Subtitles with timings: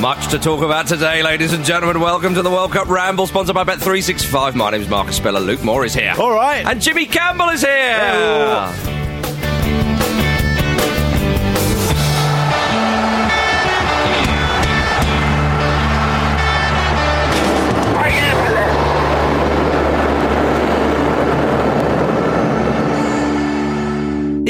[0.00, 2.00] Much to talk about today, ladies and gentlemen.
[2.00, 4.54] Welcome to the World Cup Ramble, sponsored by Bet365.
[4.54, 5.40] My name is Marcus Speller.
[5.40, 6.14] Luke Moore is here.
[6.16, 6.64] All right.
[6.64, 8.68] And Jimmy Campbell is here.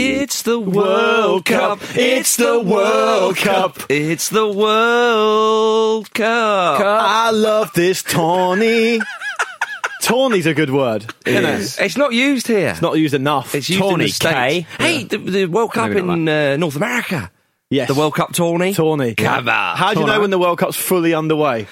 [0.01, 0.98] It's the World
[1.45, 1.81] Cup.
[1.95, 3.79] It's the World Cup.
[3.89, 6.81] It's the World Cup.
[6.81, 9.01] I love this Tawny.
[10.03, 11.13] Tawny's a good word.
[11.27, 11.79] It is.
[11.79, 12.69] It's not used here.
[12.69, 13.55] It's not used enough.
[13.55, 14.35] It's used in Tawny, the States.
[14.35, 14.67] K.
[14.79, 17.31] Hey, the, the World Cup Maybe not in uh, North America.
[17.71, 17.89] Yes.
[17.89, 18.73] The World Cup Tawny.
[18.73, 19.15] Tawny.
[19.15, 19.77] Come on.
[19.77, 21.67] How do you know when the World Cup's fully underway?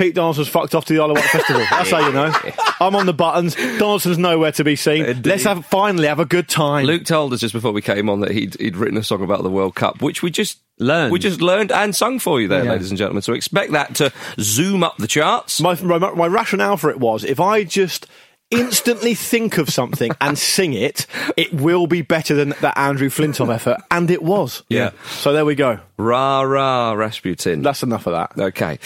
[0.00, 1.62] Pete Donaldson's fucked off to the Isle of Wight Festival.
[1.70, 2.32] That's how you know.
[2.80, 3.54] I'm on the buttons.
[3.54, 5.04] Donaldson's nowhere to be seen.
[5.04, 5.28] Indeed.
[5.28, 6.86] Let's have finally have a good time.
[6.86, 9.42] Luke told us just before we came on that he'd, he'd written a song about
[9.42, 11.12] the World Cup, which we just Learned.
[11.12, 12.70] We just learned and sung for you there, Yeah.
[12.72, 13.20] ladies and gentlemen.
[13.20, 15.60] So expect that to zoom up the charts.
[15.60, 18.06] my, my, my rationale for it was if I just
[18.50, 21.06] instantly think of something and sing it,
[21.36, 23.78] it will be better than that Andrew Flintoff effort.
[23.90, 24.62] And it was.
[24.68, 24.90] Yeah.
[25.06, 25.78] So there we go.
[25.96, 27.62] Rah rah, Rasputin.
[27.62, 28.42] That's enough of that.
[28.42, 28.78] okay.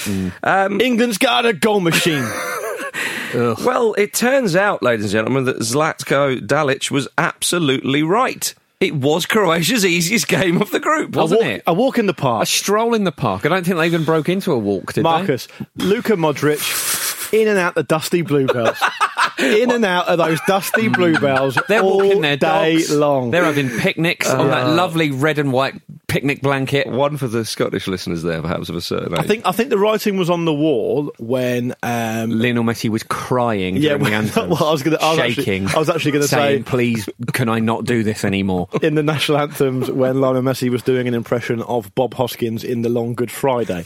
[0.43, 2.25] Um, England's got a goal machine.
[3.35, 8.55] well, it turns out, ladies and gentlemen, that Zlatko Dalic was absolutely right.
[8.81, 11.63] It was Croatia's easiest game of the group, Wasn't walk, it?
[11.67, 12.43] a walk in the park.
[12.43, 13.47] A stroll in the park.
[13.47, 17.59] I don't think they even broke into a walk, did Marcus, Luka Modric, in and
[17.59, 18.77] out the dusty bluebells.
[19.39, 21.63] in and out of those dusty bluebells they?
[21.69, 22.91] They're all walking their day dogs.
[22.91, 23.31] long.
[23.31, 25.75] They're having picnics on that lovely red and white
[26.07, 26.87] picnic blanket.
[26.87, 29.19] One for the Scottish listeners there, perhaps of a certain age.
[29.19, 33.03] I think I think the writing was on the wall when um, Lionel Messi was
[33.03, 34.51] crying yeah, during the anthem.
[34.51, 35.69] well, I was going to, actually, shaking.
[35.69, 38.95] I was actually going to say saying, "Please, can I not do this anymore?" in
[38.95, 42.89] the national anthems when Lionel Messi was doing an impression of Bob Hoskins in the
[42.89, 43.83] Long Good Friday,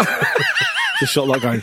[1.01, 1.61] just sort of like going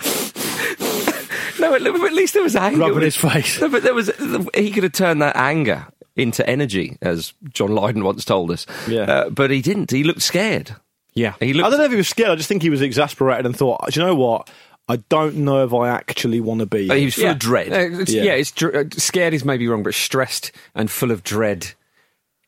[1.70, 2.80] no, at at least there was anger.
[2.80, 3.60] rubbing his face.
[3.62, 4.10] No, but there was
[4.56, 8.66] he could have turned that anger into energy, as John Lydon once told us.
[8.88, 9.02] Yeah.
[9.02, 9.92] Uh, but he didn't.
[9.92, 10.76] He looked scared.
[11.14, 12.30] Yeah, He looked, I don't know if he was scared.
[12.32, 14.50] I just think he was exasperated and thought, do you know what?
[14.90, 16.88] I don't know if I actually want to be.
[16.90, 17.72] he was full of dread.
[17.72, 18.24] Uh, it's- Yeah.
[18.24, 21.72] yeah, it's dr- uh, scared is maybe wrong, but stressed and full of dread.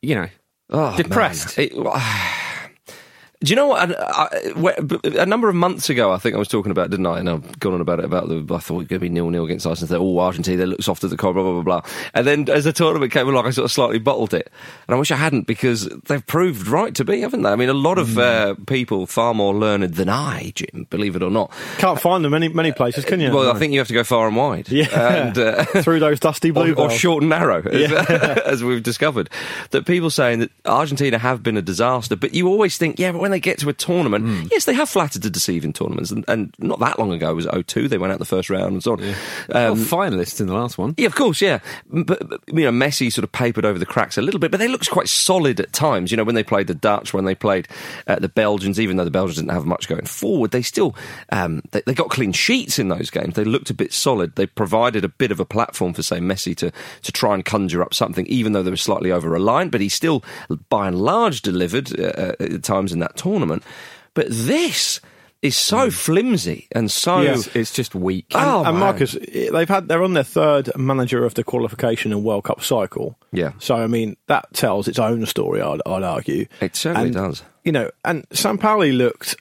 [0.02, 0.28] You know,
[0.70, 1.58] Oh, depressed.
[1.58, 1.68] man.
[1.68, 1.74] It-
[3.42, 3.92] Do you know what?
[4.00, 7.20] I, I, a number of months ago, I think I was talking about, didn't I?
[7.20, 8.38] And I've gone on about it about the.
[8.52, 9.90] I thought it was going to be nil nil against Iceland.
[9.90, 10.58] They're all Argentina.
[10.58, 11.34] They look soft as the car.
[11.34, 11.92] Blah blah blah blah.
[12.16, 14.50] And then as the tournament came along, I sort of slightly bottled it,
[14.88, 17.50] and I wish I hadn't because they've proved right to be, haven't they?
[17.52, 20.88] I mean, a lot of uh, people far more learned than I, Jim.
[20.90, 21.52] Believe it or not.
[21.78, 23.32] Can't find them many many places, can you?
[23.32, 23.52] Well, No.
[23.52, 24.68] I think you have to go far and wide.
[24.70, 24.88] Yeah.
[25.28, 28.40] And, uh, through those dusty blue or, or short and narrow, as, Yeah.
[28.48, 29.30] as we've discovered.
[29.70, 33.27] That people saying that Argentina have been a disaster, but you always think, yeah, but
[33.28, 34.48] when they get to a tournament, Hmm.
[34.52, 37.36] yes, they have flattered to deceive in tournaments, and, and not that long ago it
[37.36, 39.00] was 02, they went out the first round and so on.
[39.50, 40.94] well, Um, finalists in the last one.
[40.98, 41.60] yeah, of course, yeah.
[41.92, 44.60] But, but, you know, Messi sort of papered over the cracks a little bit, but
[44.62, 46.10] they looked quite solid at times.
[46.12, 47.68] You know, when they played the Dutch, when they played
[48.08, 50.96] uh, the Belgians, even though the Belgians didn't have much going forward, they still
[51.34, 53.34] um, they, they got clean sheets in those games.
[53.36, 54.36] They looked a bit solid.
[54.36, 56.72] They provided a bit of a platform for, say, Messi to
[57.04, 59.72] to try and conjure up something, even though they were slightly over reliant.
[59.72, 60.24] But he still,
[60.70, 63.64] by and large, delivered uh, at times in that tournament.
[64.14, 65.02] But this
[65.42, 65.90] is so hmm.
[65.90, 67.22] flimsy and so.
[67.22, 68.26] It's, just weak.
[68.34, 68.78] Oh, and.
[68.80, 73.18] Marcus, they've had they're on their third manager of the qualification and World Cup cycle.
[73.32, 73.52] Yeah.
[73.60, 75.62] So I mean that tells its own story.
[75.62, 76.48] I'd, I'd argue.
[76.62, 77.44] It certainly And, does.
[77.64, 79.36] You know, and Sampaoli looked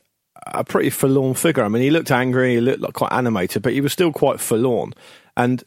[0.47, 1.63] a pretty forlorn figure.
[1.63, 2.55] I mean, he looked angry.
[2.55, 4.93] He looked like quite animated, but he was still quite forlorn.
[5.37, 5.63] And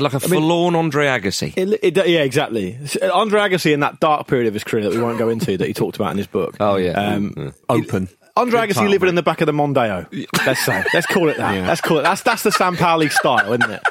[0.00, 1.52] Like a forlorn Andre Agassi.
[1.56, 2.78] it, it, yeah, exactly.
[3.12, 5.66] Andre Agassi in that dark period of his career that we won't go into that
[5.66, 6.56] he talked about in his book.
[6.60, 6.92] Oh, yeah.
[6.92, 8.08] Um, Open.
[8.36, 9.08] Andre Agassi living mate.
[9.10, 10.06] in the back of the Mondeo.
[10.46, 10.84] Let's say.
[10.94, 11.54] Let's call it that.
[11.54, 11.66] Yeah.
[11.66, 12.02] Let's call it.
[12.02, 13.82] That's that's the Sampaoli style, isn't it?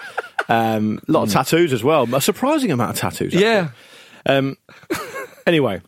[0.48, 2.14] Um, a lot of tattoos as well.
[2.16, 3.34] A surprising amount of tattoos.
[3.36, 3.44] actually.
[3.44, 3.70] Yeah.
[4.26, 4.58] Um,
[5.48, 5.82] anyway,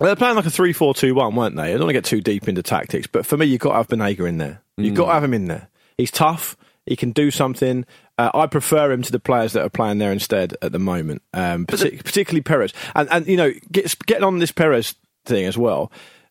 [0.00, 1.62] they're playing like a 3 4 2 1, weren't they?
[1.62, 3.76] I don't want to get too deep into tactics, but for me, you've got to
[3.76, 4.62] have Banega in there.
[4.76, 5.68] You've got to have him in there.
[5.96, 6.56] He's tough.
[6.86, 7.86] He can do something.
[8.16, 11.22] Uh, I prefer him to the players that are playing there instead at the moment,
[11.32, 12.72] um, partic- particularly Perez.
[12.94, 14.94] And, and you know, get, getting on this Perez
[15.24, 15.90] thing as well.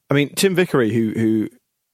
[0.09, 1.49] I mean, Tim Vickery, who who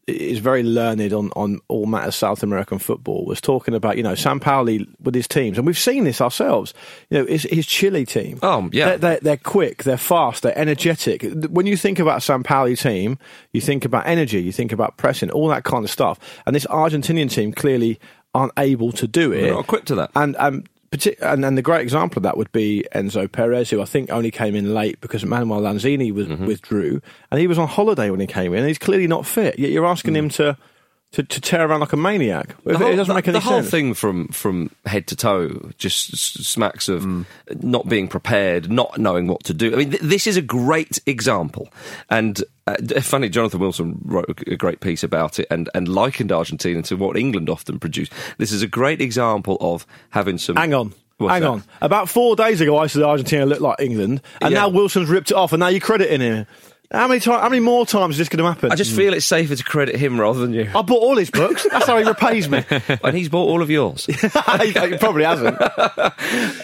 [0.08, 4.14] is very learned on, on all matters South American football, was talking about you know
[4.14, 6.74] Sampaoli with his teams, and we've seen this ourselves.
[7.10, 8.40] You know, his, his Chile team.
[8.42, 8.86] Oh, yeah.
[8.86, 11.24] They're, they're, they're quick, they're fast, they're energetic.
[11.50, 13.18] When you think about a Sampaoli team,
[13.54, 16.20] you think about energy, you think about pressing, all that kind of stuff.
[16.46, 18.00] And this Argentinian team clearly
[18.34, 19.42] aren't able to do it.
[19.42, 20.12] They're not equipped to that.
[20.16, 20.64] And um,
[21.22, 24.32] and, and the great example of that would be Enzo Perez, who I think only
[24.32, 26.48] came in late because Manuel Lanzini was, Mm-hmm.
[26.48, 28.60] withdrew, and he was on holiday when he came in.
[28.60, 29.60] and He's clearly not fit.
[29.60, 30.58] Yet you're asking him to,
[31.12, 32.56] to to tear around like a maniac.
[32.64, 32.78] Mm.
[32.78, 33.44] The it doesn't make any sense.
[33.46, 36.16] the whole thing from from head to toe just
[36.46, 37.06] smacks of
[37.64, 39.74] not being prepared, not knowing what to do.
[39.74, 41.70] I mean, th- this is a great example,
[42.10, 43.30] and uh, funny.
[43.30, 47.18] Jonathan Wilson wrote a, a great piece about it and and likened Argentina to what
[47.18, 48.10] England often produce.
[48.38, 50.56] This is a great example of having some.
[50.58, 50.94] Hang on.
[51.18, 51.50] What's Hang that?
[51.50, 51.64] on.
[51.82, 54.60] About four days ago, I said Argentina looked like England, and Yeah.
[54.62, 56.46] now Wilson's ripped it off, and now you're crediting him.
[56.92, 57.42] How many times?
[57.42, 58.72] How many more times is this going to happen?
[58.72, 60.72] I just feel it's safer to credit him rather than you.
[60.74, 61.68] I bought all his books.
[61.70, 62.64] That's how he repays me.
[63.04, 64.06] and he's bought all of yours.
[64.08, 64.30] he
[64.98, 65.58] probably hasn't.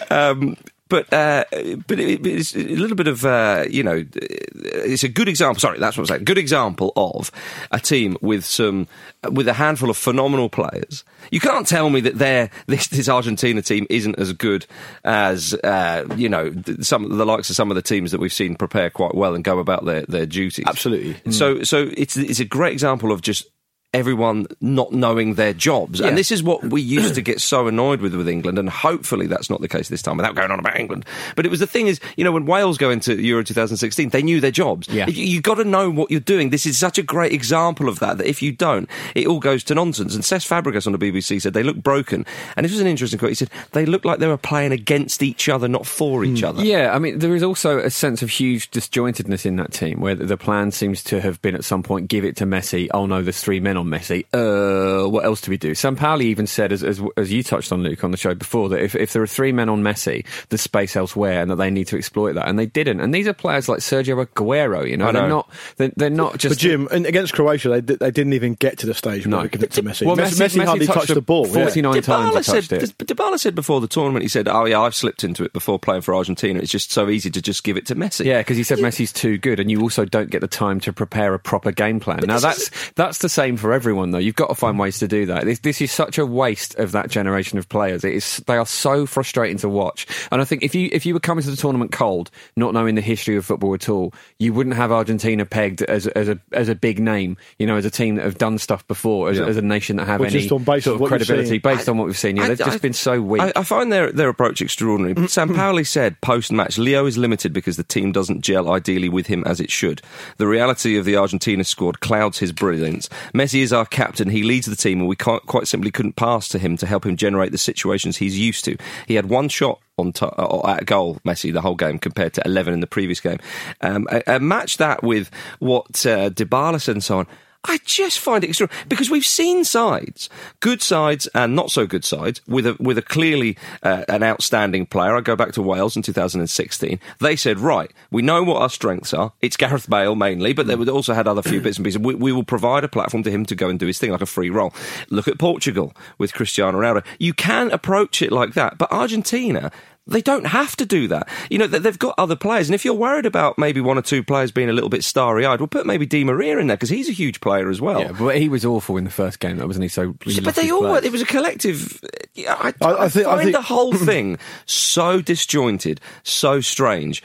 [0.09, 0.55] Um,
[0.87, 1.45] but uh,
[1.87, 5.59] but it, it's a little bit of uh, you know it's a good example.
[5.59, 6.23] Sorry, that's what I'm saying.
[6.25, 7.31] Good example of
[7.71, 8.87] a team with some
[9.31, 11.03] with a handful of phenomenal players.
[11.31, 14.67] You can't tell me that their this, this Argentina team isn't as good
[15.03, 18.55] as uh, you know some the likes of some of the teams that we've seen
[18.55, 20.65] prepare quite well and go about their their duties.
[20.67, 21.31] Absolutely.
[21.31, 23.47] So so it's it's a great example of just
[23.95, 26.01] everyone not knowing their jobs.
[26.01, 29.27] And this is what we used to get so annoyed with with England, and hopefully
[29.27, 31.05] that's not the case this time without going on about England.
[31.35, 34.23] But it was the thing is, you know, when Wales go into Euro 2016, they
[34.23, 34.87] knew their jobs.
[34.87, 35.07] Yeah.
[35.07, 36.49] You, you got to know what you're doing.
[36.49, 39.63] This is such a great example of that, that if you don't, it all goes
[39.65, 40.15] to nonsense.
[40.15, 42.25] And Cesc Fabregas on the BBC said they look broken.
[42.55, 43.29] And this was an interesting quote.
[43.29, 46.49] He said, they look like they were playing against each other, not for each mm.
[46.49, 46.63] other.
[46.63, 50.15] Yeah, I mean, there is also a sense of huge disjointedness in that team where
[50.15, 52.87] the plan seems to have been at some point give it to Messi.
[52.93, 54.25] Oh no, there's three men on Messi.
[54.33, 55.73] Uh, what else do we do?
[55.75, 58.69] Sam Sampaoli even said, as, as, as you touched on, Luke, on the show before,
[58.69, 61.69] that if, if there are three men on Messi, there's space elsewhere and that they
[61.69, 62.47] need to exploit that.
[62.47, 62.99] And they didn't.
[62.99, 66.37] And these are players like Sergio Aguero, you know, I they're not, they're, they're not
[66.37, 66.55] just.
[66.55, 69.37] But Jim, and against Croatia, they, they didn't even get to the stage where No.
[69.43, 70.05] they could give it to Messi.
[70.05, 71.47] Well, Messi, Messi- Messi hardly touched touched the the ball.
[71.47, 71.65] yeah.
[71.65, 72.97] 49 times he touched said, it.
[72.97, 76.01] Dybala said before the tournament, he said, "Oh yeah, I've slipped into it before playing
[76.01, 76.59] for Argentina.
[76.59, 79.13] It's just so easy to just give it to Messi." Yeah, because he said Messi's
[79.13, 82.19] too good, and you also don't get the time to prepare a proper game plan.
[82.25, 84.17] Now this that's that's the same for everyone, though.
[84.17, 84.81] You've got to find mm.
[84.81, 85.45] ways to do that.
[85.45, 88.03] This, this is such a waste of that generation of players.
[88.03, 90.07] It is, they are so frustrating to watch.
[90.31, 92.95] And I think if you if you were coming to the tournament cold, not knowing
[92.95, 96.69] the history of football at all, you wouldn't have Argentina pegged as as a as
[96.69, 97.37] a big name.
[97.59, 99.45] You know, as a team that have done stuff before, as, Yeah.
[99.45, 101.49] as a nation that have Well, any just on sort of of what you've credibility
[101.49, 101.59] seen.
[101.61, 102.37] based on what we've seen.
[102.37, 103.41] Yeah, I- they've just I- been so weak.
[103.41, 105.15] I, I find their their approach extraordinary.
[105.15, 105.25] Mm.
[105.25, 105.87] Sampaoli mm.
[105.87, 109.59] said post match, Leo is limited because the team doesn't gel ideally with him as
[109.59, 110.01] it should.
[110.37, 113.09] The reality of the Argentina squad clouds his brilliance.
[113.33, 114.29] Messi is our captain.
[114.29, 117.17] He leads the team, and we quite simply couldn't pass to him to help him
[117.17, 118.77] generate the situations he's used to.
[119.07, 122.41] He had one shot on t- uh, at goal, Messi, the whole game compared to
[122.45, 123.39] 11 in the previous game.
[123.81, 127.27] Um, uh, match that with what uh, Dybala said and so on.
[127.65, 130.29] I just find it extraordinary because we've seen sides,
[130.59, 134.85] good sides and not so good sides, with a with a clearly uh, an outstanding
[134.85, 135.15] player.
[135.15, 136.99] I go back to Wales in 2016.
[137.19, 139.33] They said, right, we know what our strengths are.
[139.41, 141.99] It's Gareth Bale mainly, but they would also had other few bits and pieces.
[141.99, 144.21] We, we will provide a platform to him to go and do his thing like
[144.21, 144.73] a free role.
[145.09, 147.05] Look at Portugal with Cristiano Ronaldo.
[147.19, 149.71] You can approach it like that, but Argentina.
[150.07, 151.27] They don't have to do that.
[151.49, 152.67] You know, they- they've got other players.
[152.69, 155.45] And if you're worried about maybe one or two players being a little bit starry
[155.47, 158.01] eyed, we'll put maybe Di Maria in there because he's a huge player as well.
[158.01, 159.89] yeah, but he was awful in the first game, though, wasn't he?
[159.89, 161.01] So, he but they all place.
[161.01, 161.05] were.
[161.07, 161.99] It was a collective.
[162.37, 167.23] I, I- I, I think- I find think- the whole thing so disjointed, so strange,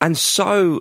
[0.00, 0.80] and so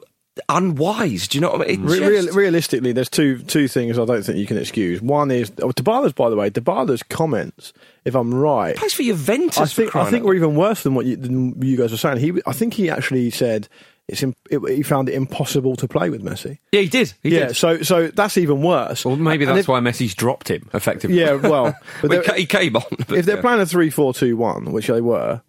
[0.50, 1.28] unwise.
[1.28, 1.84] Do you know what I mean?
[1.84, 5.02] Re- just- real, realistically, there's two two things I don't think you can excuse.
[5.02, 7.74] One is oh, Dybala's, by the way, Dybala's comments.
[8.06, 9.58] If I'm right, plays for Juventus.
[9.58, 11.92] I for think I think out we're even worse than what you, than you guys
[11.92, 12.18] were saying.
[12.18, 13.68] He, I think he actually said
[14.08, 16.58] it's im- it, he found it impossible to play with Messi.
[16.72, 17.14] Yeah, he did.
[17.22, 17.56] He yeah, did.
[17.56, 19.06] so so that's even worse.
[19.06, 21.20] Well, maybe that's if- why Messi's dropped him effectively.
[21.20, 22.84] Yeah, well, but Well, he he came on.
[23.08, 23.42] but if they're yeah.
[23.42, 25.42] playing a three-four-two-one, which they were,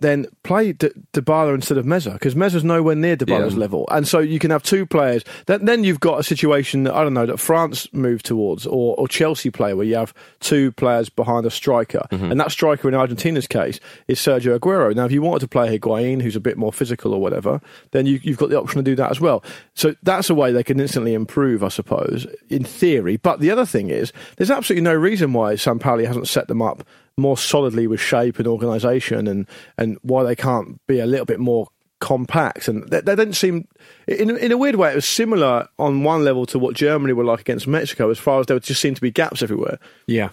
[0.00, 3.60] then play D- Dybala instead of Meza because Meza's nowhere near Dybala's Yeah.
[3.60, 5.24] level, and so you can have two players.
[5.46, 8.94] Then, then you've got a situation that I don't know that France moved towards, or,
[8.96, 12.30] or Chelsea play where you have two players behind a striker, Mm-hmm.
[12.32, 14.94] and that striker in Argentina's case is Sergio Aguero.
[14.94, 17.60] Now, if you wanted to play Higuain, who's a bit more physical or whatever,
[17.92, 19.42] then you, you've got the option to do that as well.
[19.74, 23.16] So that's a way they can instantly improve, I suppose, in theory.
[23.16, 26.60] But the other thing is, there's absolutely no reason why San Sampaoli hasn't set them
[26.60, 26.84] up
[27.20, 29.46] more solidly with shape and organisation, and
[29.78, 31.68] and why they can't be a little bit more
[32.00, 32.66] compact.
[32.66, 33.68] And they, they didn't seem,
[34.08, 37.24] in in a weird way, it was similar on one level to what Germany were
[37.24, 39.78] like against Mexico, as far as there just seemed to be gaps everywhere.
[40.06, 40.30] yeah.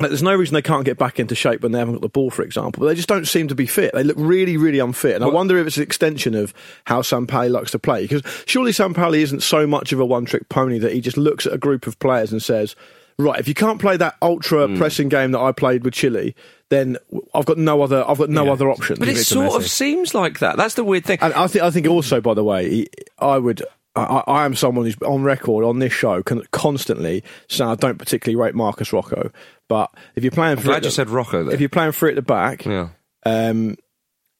[0.00, 2.08] Like, there's no reason they can't get back into shape when they haven't got the
[2.08, 2.80] ball, for example.
[2.80, 3.92] But they just don't seem to be fit.
[3.94, 5.14] They look really, really unfit.
[5.14, 6.52] And I wonder if it's an extension of
[6.86, 8.02] how Sampaoli likes to play.
[8.02, 11.52] Because surely Sampaoli isn't so much of a one-trick pony that he just looks at
[11.52, 12.74] a group of players and says,
[13.18, 14.76] "Right, if you can't play that ultra Hmm.
[14.76, 16.34] pressing game that I played with Chile,
[16.70, 16.96] then
[17.34, 18.04] I've got no other.
[18.08, 18.52] I've got no Yeah.
[18.52, 20.56] other option." But it Give it to sort of seems like that.
[20.56, 21.18] That's the weird thing.
[21.20, 22.86] And I think I think also, by the way,
[23.18, 23.62] I would.
[23.94, 27.98] I, I am someone who's on record on this show can constantly saying I don't
[27.98, 29.30] particularly rate Marcus Rojo,
[29.68, 31.52] but if you're playing, for glad it- you said Rojo there.
[31.54, 32.88] If you're playing for it at the back, yeah.
[33.26, 33.76] um,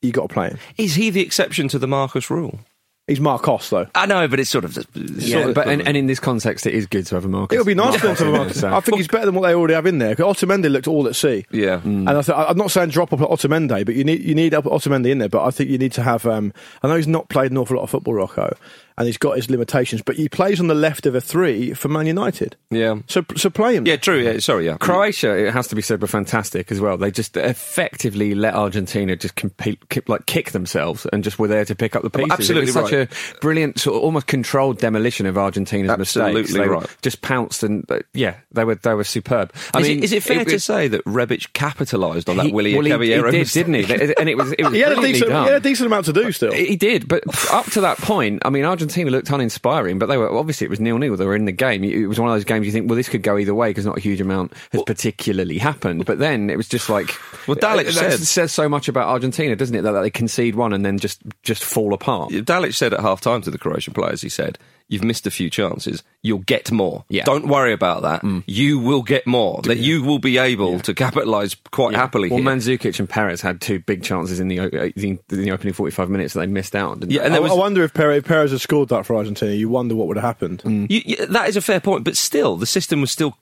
[0.01, 0.59] you got to play him.
[0.79, 2.61] Is he the exception to the Marcus rule?
[3.09, 3.89] He's Marcos though.
[3.97, 4.79] I know, but it's sort of.
[4.79, 4.87] It's
[5.27, 7.29] Yeah, sort of but and, and in this context, it is good to have a
[7.29, 7.57] Marcus.
[7.57, 8.61] It would be nice for them to have a Yeah, Marcus.
[8.61, 10.11] so- I think he's better than what they already have in there.
[10.15, 11.45] Because Otamendi looked all at sea.
[11.51, 11.81] yeah.
[11.83, 15.11] And I th- I'm not saying drop off Otamendi, but you need you need Otamendi
[15.11, 15.29] in there.
[15.29, 16.25] But I think you need to have.
[16.27, 16.53] Um,
[16.85, 18.57] I know he's not played an awful lot of football, Rojo,
[18.97, 20.03] and he's got his limitations.
[20.03, 22.57] But he plays on the left of a three for Man United.
[22.71, 22.97] Yeah.
[23.09, 23.87] So so play him.
[23.87, 24.19] Yeah, true.
[24.23, 24.77] Yeah, sorry, yeah.
[24.79, 26.97] Croatia, it has to be said, were fantastic as well.
[26.97, 31.65] They just effectively let Argentina just compete, kick, like kick themselves, and just were there
[31.65, 32.31] to pick up the pieces.
[32.33, 33.09] absolutely it was such a
[33.41, 36.59] brilliant, sort of almost controlled demolition of Argentina's Absolutely mistakes.
[36.59, 36.97] They right.
[37.03, 39.53] just pounced, and uh, yeah, they were they were superb.
[39.75, 42.47] I is, mean, it, is it fair to was- say that Rebic capitalised on that
[42.47, 44.13] he- Willie well, he- Caballero he did, didn't he?
[44.19, 45.31] And it was it was He had a decent.
[45.31, 45.45] done.
[45.47, 46.53] He had a decent amount to do still.
[46.53, 47.23] He did, but
[47.53, 50.81] up to that point, I mean, Argentina looked uninspiring, but they were obviously it was
[50.81, 51.17] nil nil.
[51.17, 51.85] They were in the game.
[51.85, 53.87] It was one of those games you think, well, this could go either way because
[53.87, 56.05] not a huge amount has particularly happened.
[56.07, 57.15] But then it was just like,
[57.47, 59.83] Well, Dalic uh, that said- says so much about Argentina, doesn't it?
[59.83, 62.31] That they concede one and then just just fall apart.
[62.33, 64.59] Dalic said at half time to the Croatian players, he said,
[64.93, 66.03] You've missed a few chances.
[66.23, 67.05] You'll get more.
[67.09, 67.25] Yeah.
[67.25, 68.23] Don't worry about that.
[68.47, 69.63] You will get more.
[69.63, 72.47] That you will be able to capitalise quite happily Well, here.
[72.51, 75.91] Mandzukic and Perez had two big chances in the o- uh, in the opening forty
[75.93, 77.01] five minutes that they missed out.
[77.01, 77.27] Didn't Yeah, they?
[77.27, 79.53] and I, was- I wonder if Perez, if Perez had scored that for Argentina.
[79.53, 80.63] You wonder what would have happened.
[80.65, 83.37] You, you, that is a fair point, but still, the system was still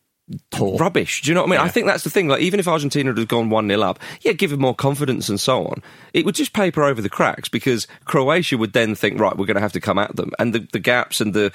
[0.59, 1.23] rubbish.
[1.23, 1.61] Do you know what I mean?
[1.61, 2.29] I think that's the thing.
[2.29, 5.41] Like, even if Argentina had gone 1 0 up, yeah, give them more confidence and
[5.41, 5.83] so on,
[6.13, 9.57] it would just paper over the cracks because Croatia would then think, right, we're going
[9.57, 10.33] to have to come at them.
[10.39, 11.53] And the, the gaps and the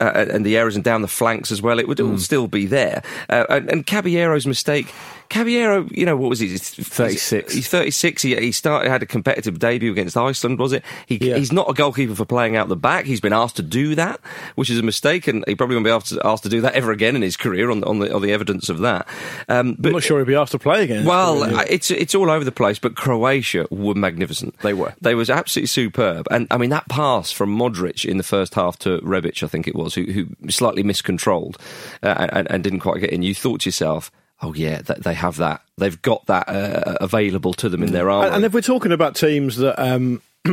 [0.00, 2.66] uh, and the errors and down the flanks as well, it would all still be
[2.66, 3.02] there.
[3.28, 4.92] Uh, and, and Caballero's mistake
[5.34, 6.46] Caballero, you know, what was he?
[6.46, 7.52] He's 36.
[7.52, 8.22] He's 36.
[8.22, 10.84] He, he started had a competitive debut against Iceland, was it?
[11.06, 11.36] He, Yeah.
[11.38, 13.04] He's not a goalkeeper for playing out the back.
[13.04, 14.20] He's been asked to do that,
[14.54, 16.74] which is a mistake, and he probably won't be asked to, asked to do that
[16.74, 19.08] ever again in his career on, the- on the on the evidence of that.
[19.48, 21.04] Um, but I'm not sure he'd be asked to play again.
[21.04, 21.42] well.
[21.68, 24.56] It's it's all over the place, but Croatia were magnificent.
[24.60, 24.94] They were.
[25.00, 28.78] They was absolutely superb, and I mean that pass from Modric in the first half
[28.80, 31.58] to Rebic, I think it was, who, who slightly miscontrolled
[32.04, 33.22] uh, and, and didn't quite get in.
[33.22, 34.12] You thought to yourself,
[34.42, 35.62] "Oh yeah, th- they have that.
[35.78, 39.14] They've got that uh, available to them in their armour." And, if we're talking about
[39.16, 40.22] teams that um,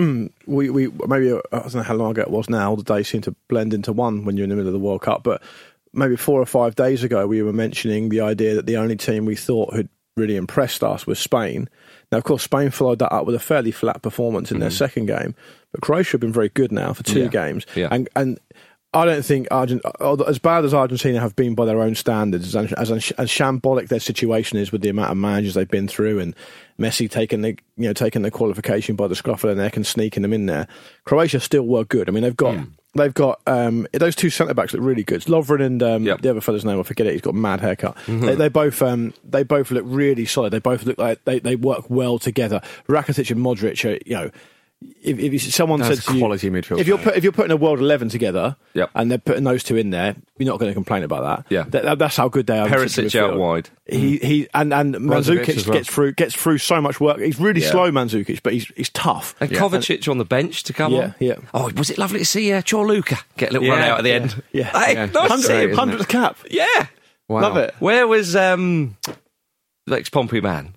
[0.47, 3.07] we, we maybe uh, I don't know how long ago it was now, the days
[3.07, 5.23] seem to blend into one when you're in the middle of the World Cup.
[5.23, 5.41] But
[5.93, 9.25] maybe four or five days ago, we were mentioning the idea that the only team
[9.25, 11.69] we thought had really impressed us was Spain.
[12.11, 15.05] Now, of course, Spain followed that up with a fairly flat performance in their second
[15.05, 15.33] game,
[15.71, 17.27] but Croatia have been very good now for two Yeah.
[17.27, 17.87] games, Yeah.
[17.91, 18.39] and and.
[18.93, 19.81] I don't think Argent,
[20.27, 24.01] as bad as Argentina have been by their own standards, as, as, as shambolic their
[24.01, 26.35] situation is with the amount of managers they've been through, and
[26.77, 29.87] Messi taking the you know taking the qualification by the scruff of their neck and
[29.87, 30.67] sneaking them in there,
[31.05, 32.09] Croatia still were good.
[32.09, 32.55] I mean, they've got
[32.93, 35.21] they've got um, those two centre backs look really good.
[35.21, 36.19] Lovren and um, Yep.
[36.21, 37.13] the other fellow's name I forget it.
[37.13, 37.95] He's got a mad haircut.
[38.07, 40.49] They, they both um, they both look really solid.
[40.51, 42.59] They both look like they, they work well together.
[42.89, 44.31] Rakitic and Modric are you know.
[45.03, 47.51] If, if someone That's said to you, quality midfield if you're put, if you're putting
[47.51, 48.89] a world eleven together, Yep.
[48.95, 51.51] and they're putting those two in there, you're not going to complain about that.
[51.51, 51.63] Yeah.
[51.69, 52.67] That- that- that's how good they are.
[52.67, 53.69] Perisic out wide.
[53.87, 55.73] He he and and Brozovic Mandzukic well.
[55.77, 57.19] gets through gets through so much work.
[57.19, 57.71] He's really Yeah.
[57.71, 59.35] slow, Mandzukic, but he's he's tough.
[59.39, 61.15] and Kovacic on the bench to come Yeah, on.
[61.19, 61.35] yeah.
[61.53, 64.09] Oh, was it lovely to see uh, Corluka get a little run out at the
[64.09, 64.43] yeah, end?
[64.51, 64.85] yeah.
[64.85, 65.05] Hey, Yeah.
[65.05, 65.59] nice to Hundred- see him.
[65.59, 65.75] isn't it?
[65.77, 66.37] Hundredth cap.
[66.49, 66.87] Yeah.
[67.27, 67.41] Wow.
[67.41, 67.73] Love it.
[67.79, 68.97] Where was um,
[69.87, 70.75] the ex-Pompey man?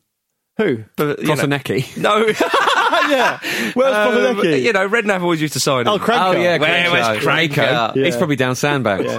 [0.59, 0.65] Who?
[0.67, 1.97] You know- Kosanecki.
[1.97, 2.27] No.
[3.11, 3.39] yeah.
[3.75, 4.63] Where's Um, Polanecki?
[4.63, 5.89] you know, Redknapp always used to sign him.
[5.89, 6.35] Oh, Kranjčar.
[6.37, 7.49] Oh yeah, Where was Kranjčar.
[7.95, 8.05] Kranjčar?
[8.05, 9.13] He's probably down sandbags.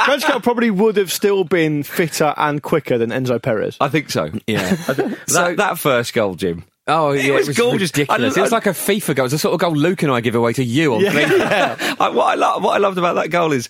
[0.00, 3.76] Kranjčar probably would have still been fitter and quicker than Enzo Perez.
[3.80, 4.30] I think so.
[4.46, 4.74] Yeah.
[4.74, 6.64] that, that first goal, Jim.
[6.86, 7.90] Oh yeah, was gorgeous.
[7.92, 8.36] ridiculous.
[8.36, 9.24] I- it was like a FIFA goal.
[9.26, 11.96] It's the sort of goal Luke and I give away to you on FIFA.
[12.00, 13.68] I, what, I lo- what I loved about that goal is.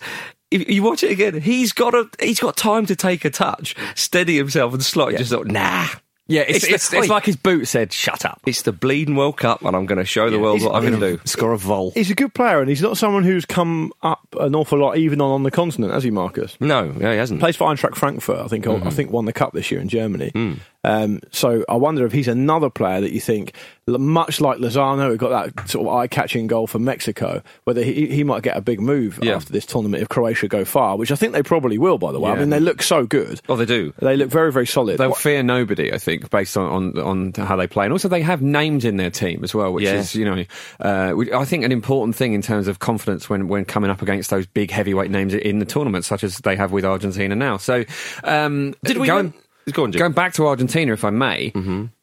[0.49, 3.73] If you watch it again, he's got a he's got time to take a touch,
[3.95, 5.13] steady himself, and slot.
[5.13, 5.17] it.
[5.19, 5.87] Just thought, nah,
[6.27, 9.15] Yeah, it's, It's the- it's, it's, like his boot said, "Shut up." it's the bleeding
[9.15, 11.19] World Cup, and I'm going to show the world what I can do.
[11.25, 11.91] Score a vol.
[11.91, 15.19] He's a good player, and he's not someone who's come up an awful lot, even
[15.19, 16.55] on, on the continent, has he, Marcus?
[16.61, 17.41] No, yeah, he hasn't.
[17.41, 18.65] Plays for Eintracht Frankfurt, I think.
[18.65, 18.87] Mm-hmm.
[18.87, 20.29] I think won the cup this year in Germany.
[20.33, 20.53] Hmm.
[20.83, 23.53] Um, so I wonder if he's another player that you think,
[23.87, 28.23] much like Lozano, who got that sort of eye-catching goal for Mexico, whether he, he
[28.23, 29.35] might get a big move Yeah.
[29.35, 31.97] after this tournament if Croatia go far, which I think they probably will.
[31.97, 33.41] By the way, I mean they look so good.
[33.49, 33.93] Oh, they do.
[33.99, 34.97] They look very, very solid.
[34.97, 36.99] They'll fear nobody, I think, based on, on
[37.37, 39.83] on how they play, and also they have names in their team as well, which
[39.85, 39.95] Yeah.
[39.95, 40.43] is you know,
[40.79, 44.29] uh, I think an important thing in terms of confidence when when coming up against
[44.29, 47.57] those big heavyweight names in the tournament, such as they have with Argentina now.
[47.57, 47.83] So,
[48.23, 49.33] um, Did we going, win-
[49.71, 51.51] Go on, going back to Argentina, if I may,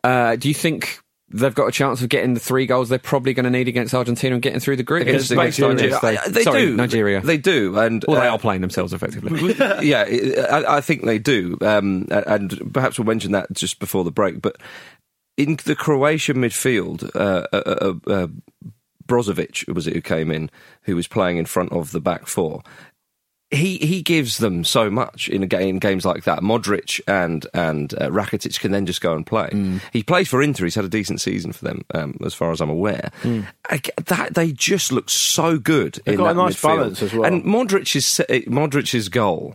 [0.04, 1.00] uh, do you think?
[1.30, 3.92] They've got a chance of getting the three goals they're probably going to need against
[3.92, 5.02] Argentina and getting through the group.
[5.02, 5.98] Against Based on Nigeria.
[6.00, 6.74] they- they sorry, do.
[6.76, 7.20] Nigeria.
[7.20, 9.54] They do, and well, they uh, are playing themselves effectively.
[9.86, 10.04] yeah,
[10.50, 14.40] I, I think they do, um, and perhaps we'll mention that just before the break.
[14.40, 14.56] But
[15.36, 18.28] in the Croatian midfield, uh, uh, uh, uh,
[19.06, 20.50] Brozovic was it who came in,
[20.82, 22.62] who was playing in front of the back four.
[23.50, 26.40] He he gives them so much in a game in games like that.
[26.40, 29.48] Modric and and uh, Rakitic can then just go and play.
[29.48, 29.80] Mm.
[29.90, 30.64] He plays for Inter.
[30.64, 33.10] He's had a decent season for them, um, as far as I'm aware.
[33.70, 35.94] I g that they just look so good.
[35.94, 36.04] Mm.
[36.04, 36.76] They've in got a nice midfield.
[36.76, 37.24] balance as well.
[37.24, 39.54] And Modric's Modric's goal.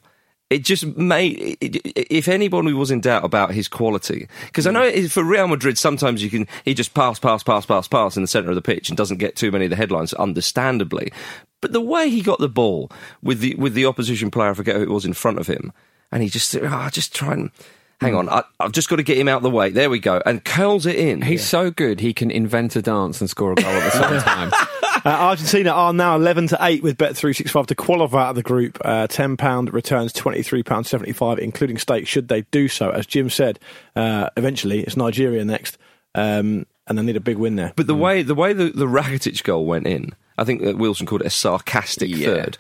[0.50, 1.58] It just made.
[1.62, 6.24] If anybody was in doubt about his quality, because I know for Real Madrid, sometimes
[6.24, 8.90] you can he just pass, pass, pass, pass, pass in the centre of the pitch
[8.90, 11.12] and doesn't get too many of the headlines, understandably.
[11.64, 14.76] But the way he got the ball with the with the opposition player, I forget
[14.76, 15.72] who it was in front of him,
[16.12, 17.52] and he just oh, just try and
[18.02, 19.70] hang on, I, I've just got to get him out of the way.
[19.70, 21.22] There we go, and curls it in.
[21.22, 24.20] He's so good he can invent a dance and score a goal at the same
[24.52, 24.52] time.
[25.06, 28.78] Uh, Argentina are now 11 to 8 with Bet365 to qualify out of the group.
[28.84, 32.90] Uh, £10 returns £23.75, including stakes, should they do so.
[32.90, 33.58] As Jim said,
[33.96, 35.78] uh, eventually it's Nigeria next,
[36.14, 37.72] um, and they need a big win there.
[37.78, 41.06] But the way the way the, the Rakitic goal went in, I think that Wilson
[41.06, 42.28] called it a sarcastic Yeah.
[42.28, 42.58] third.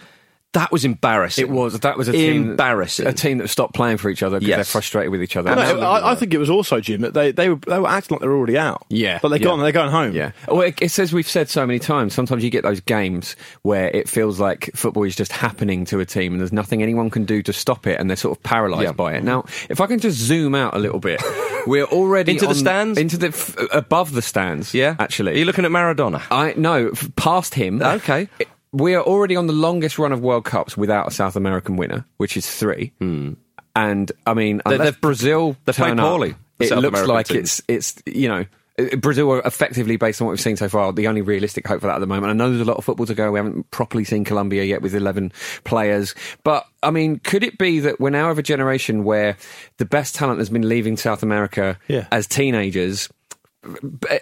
[0.53, 1.45] That was embarrassing.
[1.47, 3.07] It was that was a team Embarrassing.
[3.07, 4.57] a team that stopped playing for each other because Yes.
[4.57, 5.55] they're frustrated with each other.
[5.55, 8.15] No, I, I think it was also, Jim, that they, they, were, they were acting
[8.15, 8.85] like they're already out.
[8.89, 9.45] Yeah, But they're yeah.
[9.45, 10.13] gone, they're going home.
[10.13, 10.31] Yeah.
[10.47, 12.13] Well, it, it's as we've said so many times.
[12.13, 16.05] Sometimes you get those games where it feels like football is just happening to a
[16.05, 18.83] team, and there's nothing anyone can do to stop it, and they're sort of paralysed
[18.83, 18.91] Yeah.
[18.91, 19.23] by it.
[19.23, 21.19] Now, if I can just zoom out a little bit,
[21.65, 22.99] we're already Into the stands?
[22.99, 24.73] into the f- above the stands.
[24.75, 25.31] yeah, actually.
[25.33, 26.21] Are you looking at Maradona?
[26.29, 27.81] I no f- past him.
[27.81, 28.29] Okay.
[28.73, 32.05] We are already on the longest run of World Cups without a South American winner,
[32.17, 32.91] which is three.
[32.99, 36.35] And I mean, They- unless they've- Brazil they played turn up- poorly.
[36.59, 37.61] it South looks American like teams.
[37.69, 38.45] it's it's you know.
[38.79, 41.81] uh, Brazil are effectively, based on what we've seen so far, the only realistic hope
[41.81, 42.31] for that at the moment.
[42.31, 43.31] I know there's a lot of football to go.
[43.31, 45.31] We haven't properly seen Colombia yet with 11
[45.63, 46.15] players.
[46.43, 49.37] But, I mean, could it be that we're now of a generation where
[49.77, 52.07] the best talent has been leaving South America Yeah.
[52.11, 53.09] as teenagers,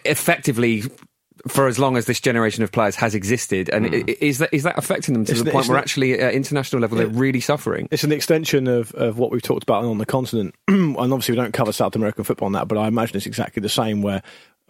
[0.06, 0.84] effectively
[1.48, 3.70] for as long as this generation of players has existed?
[3.70, 5.82] And i- is that is that affecting them to Isn't the it- point where it-
[5.82, 7.88] actually at international level they're really suffering?
[7.92, 10.56] It's an extension of, of what we've talked about on the continent.
[10.68, 13.62] and obviously, we don't cover South American football on that, but I imagine it's exactly
[13.62, 14.02] the same.
[14.02, 14.22] Where,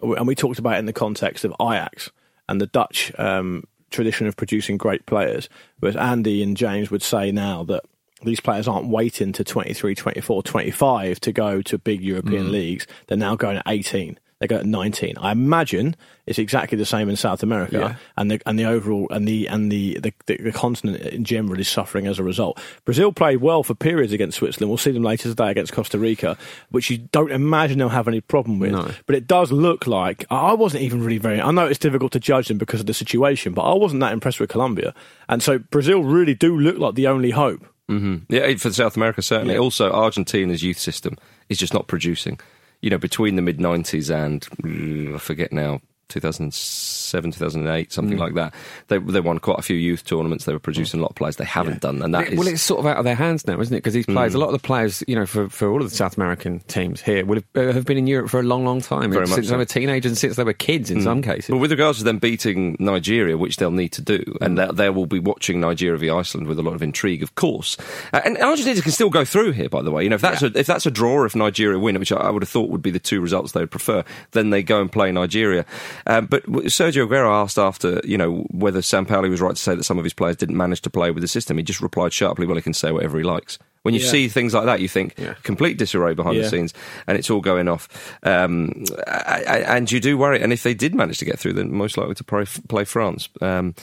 [0.02, 2.10] and we talked about it in the context of Ajax
[2.48, 5.48] and the Dutch um, tradition of producing great players.
[5.80, 7.84] Whereas Andy and James would say now that
[8.24, 12.86] these players aren't waiting to 23, 24, 25 to go to big European leagues.
[13.08, 14.16] They're now going at 18.
[14.42, 15.18] They go at 19.
[15.18, 15.94] I imagine
[16.26, 17.94] it's exactly the same in South America, Yeah.
[18.16, 21.68] and the and the overall and the and the, the the continent in general is
[21.68, 22.58] suffering as a result.
[22.84, 24.68] Brazil played well for periods against Switzerland.
[24.68, 26.36] We'll see them later today against Costa Rica,
[26.70, 28.72] which you don't imagine they'll have any problem with.
[28.72, 28.90] No.
[29.06, 31.40] But it does look like I wasn't even really very.
[31.40, 34.12] I know it's difficult to judge them because of the situation, but I wasn't that
[34.12, 34.92] impressed with Colombia,
[35.28, 37.64] and so Brazil really do look like the only hope.
[37.88, 38.24] Mm-hmm.
[38.28, 39.54] Yeah, for South America, certainly.
[39.54, 39.60] Yeah.
[39.60, 41.16] Also, Argentina's youth system
[41.48, 42.40] is just not producing.
[42.82, 45.80] You know, between the mid 90s and, mm, I forget now,
[46.12, 48.54] 2007, 2008, something like that,
[48.88, 50.44] they, they won quite a few youth tournaments.
[50.44, 51.36] They were producing a lot of players.
[51.36, 52.38] They haven't done, and that It- is.
[52.38, 53.78] well, it's sort of out of their hands now, isn't it?
[53.78, 55.96] Because these players, a lot of the players, you know, for, for all of the
[55.96, 58.80] South American teams here, would have, uh, have been in Europe for a long, long
[58.80, 59.10] time.
[59.10, 59.52] Very much since so.
[59.52, 61.48] they were teenagers and since they were kids in some cases.
[61.50, 64.90] But with regards to them beating Nigeria, which they'll need to do, and they, they
[64.90, 67.76] will be watching Nigeria v Iceland with a lot of intrigue, of course.
[68.12, 70.02] Uh, and Argentina can still go through here, by the way.
[70.04, 72.30] You know, if that's a, if that's a draw, if Nigeria win, which I, I
[72.30, 74.90] would have thought would be the two results they would prefer, then they go and
[74.90, 75.64] play Nigeria.
[76.06, 79.84] Um, but Sergio Aguero asked after, you know, whether Sampaoli was right to say that
[79.84, 81.56] some of his players didn't manage to play with the system.
[81.56, 84.10] He just replied sharply, "Well, he can say whatever he likes." When you Yeah.
[84.10, 86.72] see things like that, you think complete disarray behind the scenes,
[87.08, 87.88] and it's all going off.
[88.22, 90.40] Um, and you do worry.
[90.40, 93.28] And if they did manage to get through, then most likely to play, play France.
[93.40, 93.74] Um,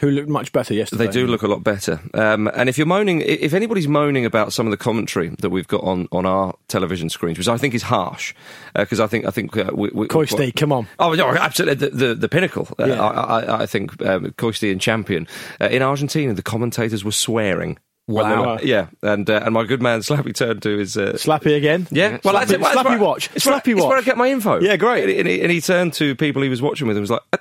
[0.00, 1.06] Who looked much better yesterday?
[1.06, 2.00] they do look a lot better.
[2.14, 5.68] Um, and if you're moaning, if anybody's moaning about some of the commentary that we've
[5.68, 8.34] got on, on our television screens, which I think is harsh,
[8.74, 10.88] because I think I think uh, we, we, Coisty, come on.
[10.98, 12.68] Oh no, absolutely the the, the pinnacle.
[12.78, 13.00] Uh, Yeah.
[13.06, 15.26] I, I, I think um, Coisty and Champion
[15.60, 17.78] uh, in Argentina, the commentators were swearing.
[18.06, 18.58] Wow.
[18.62, 20.94] yeah, and uh, and my good man Slappy turned to his.
[20.98, 21.86] Uh, Slappy again.
[21.90, 22.60] yeah, well, that's Slappy, it.
[22.60, 23.30] Well, that's Slappy where- watch.
[23.34, 24.04] It's where, Slappy it's where I watch.
[24.04, 24.60] get my info.
[24.60, 25.04] Yeah, great.
[25.04, 27.10] And, he- and he, and he turned to people he was watching with and was
[27.10, 27.38] like, "Uh,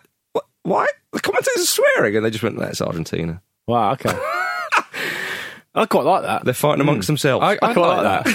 [0.64, 3.42] "Why the commentators are swearing?" And they just went, "That's Argentina.
[3.68, 3.94] Wow.
[3.94, 4.14] Okay.
[5.76, 6.46] I quite like that.
[6.46, 7.14] They're fighting amongst hmm.
[7.14, 8.28] themselves." I, I quite like that.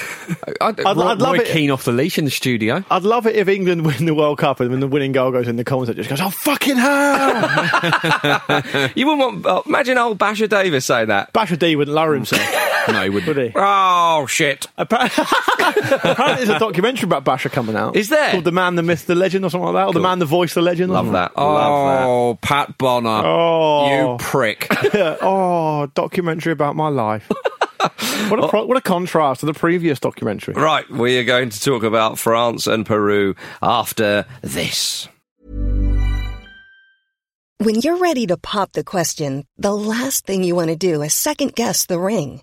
[0.60, 2.84] I'd, I'd- Roy, I'd love Roy it- Keane off the leash in the studio.
[2.90, 5.46] I'd love it if England win the World Cup and when the winning goal goes
[5.46, 7.42] in, the commentator just goes, "Oh fucking hell!"
[8.94, 9.46] you wouldn't want.
[9.46, 11.32] Oh, imagine old Basher Davis saying that.
[11.32, 12.42] Basher D wouldn't lower himself,
[12.92, 13.36] no, he wouldn't.
[13.36, 13.52] would he?
[13.54, 14.66] Oh shit!
[14.76, 15.24] Apparently,
[16.02, 17.96] apparently there's a documentary about Basher coming out.
[17.96, 18.32] Is there?
[18.32, 20.24] Called The Man, the Myth, the Legend, or something like that, or The Man, the
[20.26, 20.90] Voice, the Legend.
[20.90, 21.12] or Love something.
[21.14, 21.36] that.
[21.36, 23.22] Love Oh, Pat Bonner.
[23.24, 24.12] Oh.
[24.12, 24.66] You prick.
[25.22, 27.30] oh, documentary about my life.
[28.28, 30.54] what a pro- what a contrast to the previous documentary.
[30.54, 35.08] Right, we are going to talk about France and Peru after this.
[37.60, 41.12] When you're ready to pop the question, the last thing you want to do is
[41.12, 42.42] second guess the ring.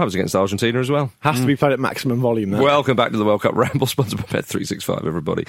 [0.00, 1.12] That was against Argentina as well.
[1.20, 2.52] Has to be played at maximum volume.
[2.52, 2.62] Though.
[2.62, 5.44] Welcome back to the World Cup Ramble, sponsored by Bet365, everybody.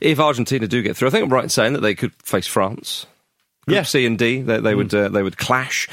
[0.00, 2.46] If Argentina do get through, I think I'm right in saying that they could face
[2.46, 3.04] France.
[3.66, 3.82] Group Yeah.
[3.82, 5.86] C and D, they, they would uh, they would clash.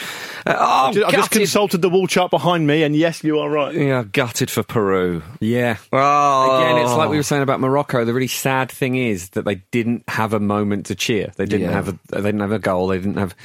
[0.46, 3.40] Uh, oh, I just, I just consulted the wall chart behind me, and yes, you
[3.40, 3.76] are right.
[3.76, 5.22] Yeah, gutted for Peru.
[5.42, 5.76] Yeah.
[5.92, 6.62] Oh.
[6.62, 8.06] Again, it's like we were saying about Morocco.
[8.06, 11.34] The really sad thing is that they didn't have a moment to cheer.
[11.36, 11.74] They didn't Yeah.
[11.74, 12.00] have a.
[12.08, 12.88] They didn't have a goal.
[12.88, 13.36] They didn't have.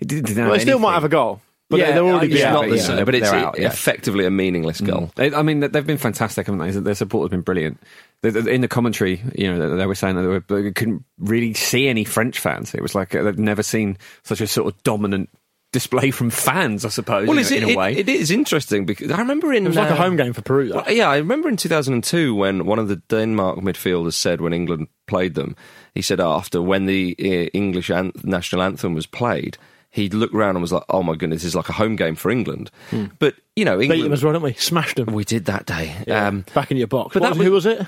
[0.00, 2.48] Didn't, didn't Well, have they still might have a goal, but Yeah, they're already yeah,
[2.48, 3.68] It's not the yeah, same, but it's out, yeah.
[3.68, 5.10] effectively a meaningless goal.
[5.14, 6.78] They, I mean, they've been fantastic, haven't they?
[6.78, 7.80] Their support has been brilliant.
[8.22, 10.72] They- they- In the commentary, you know, they- they were saying that they, were, they
[10.72, 12.74] couldn't really see any French fans.
[12.74, 15.30] It was like uh, they've never seen such a sort of dominant
[15.72, 16.84] display from fans.
[16.84, 17.28] I suppose.
[17.28, 19.64] Well, in, is a- it, in a it- it is interesting because I remember in
[19.64, 20.72] It was like uh, a home game for Peru.
[20.74, 24.88] Well, yeah, I remember in 2002 when one of the Denmark midfielders said when England
[25.06, 25.54] played them,
[25.94, 29.56] he said after when the uh, English an- national anthem was played,
[29.90, 32.14] he looked around and was like, "Oh my goodness, this is like a home game
[32.16, 32.70] for England."
[33.18, 34.52] But you know, Beat them as well, didn't we?
[34.54, 35.12] Smashed them.
[35.12, 35.94] we did that day.
[36.06, 36.28] Yeah.
[36.28, 37.14] Um, back in your box.
[37.14, 37.86] but that was, who was it?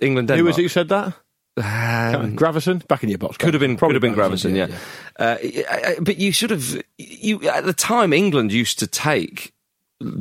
[0.00, 1.14] England, Who was it who said that?
[1.58, 2.86] Um, Gravesen?
[2.86, 3.38] Back in your box.
[3.38, 4.76] could have been, could have been Gravesen, Gravesen, yeah.
[5.18, 6.82] Uh, I- I- but you should have.
[6.98, 9.54] you at the time, England used to take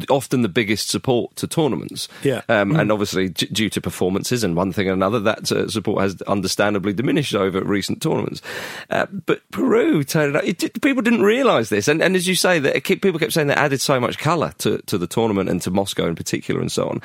[0.10, 2.08] often the biggest support to tournaments.
[2.24, 2.42] Yeah.
[2.48, 6.02] Um, And obviously, d- due to performances and one thing and another, that uh, support
[6.02, 8.42] has understandably diminished over recent tournaments.
[8.90, 11.88] Uh, but Peru turned out, did, people didn't realise this.
[11.88, 14.54] And, and as you say, that keep, people kept saying they added so much colour
[14.60, 17.02] to, to the tournament and to Moscow in particular and so on.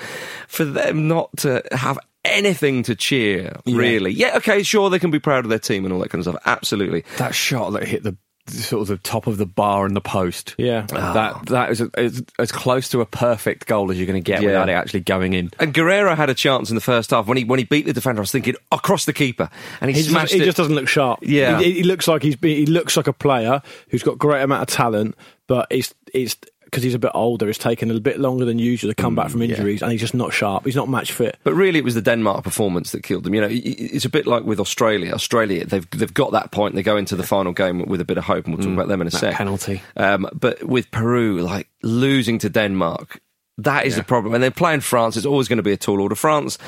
[0.46, 4.12] For them not to have anything to cheer, really.
[4.12, 6.32] Yeah, okay, sure, they can be proud of their team and all that kind of
[6.32, 6.42] stuff.
[6.46, 7.04] Absolutely.
[7.16, 8.16] that shot that hit the
[8.50, 10.54] sort of the top of the bar and the post.
[10.58, 10.86] Yeah.
[10.92, 11.12] Uh, ah.
[11.12, 14.42] That that is, is as close to a perfect goal as you're going to get
[14.42, 14.48] Yeah.
[14.48, 15.50] without it actually going in.
[15.58, 17.92] And Guerrero had a chance in the first half when he when he beat the
[17.92, 18.20] defender.
[18.20, 19.48] I was thinking across the keeper,
[19.80, 21.20] and he, He just, smashed he just doesn't look sharp.
[21.22, 21.60] Yeah.
[21.60, 24.68] he, he looks like he's he looks like a player who's got great amount of
[24.68, 25.14] talent,
[25.46, 26.36] but it's it's
[26.70, 27.48] because he's a bit older.
[27.48, 30.14] It's taken a bit longer than usual to come back from injuries, and he's just
[30.14, 30.64] not sharp.
[30.64, 31.36] He's not match fit.
[31.42, 33.34] But really, it was the Denmark performance that killed them.
[33.34, 35.12] You know, it's a bit like with Australia.
[35.12, 36.74] Australia, they've they've got that point.
[36.74, 38.88] They go into the final game with a bit of hope, and we'll talk about
[38.88, 39.34] them in a sec.
[39.34, 39.82] penalty.
[39.96, 43.20] Um, but with Peru, like losing to Denmark,
[43.58, 44.34] that is the problem.
[44.34, 45.16] And they're playing France.
[45.16, 46.14] It's always going to be a tall order.
[46.14, 46.58] France.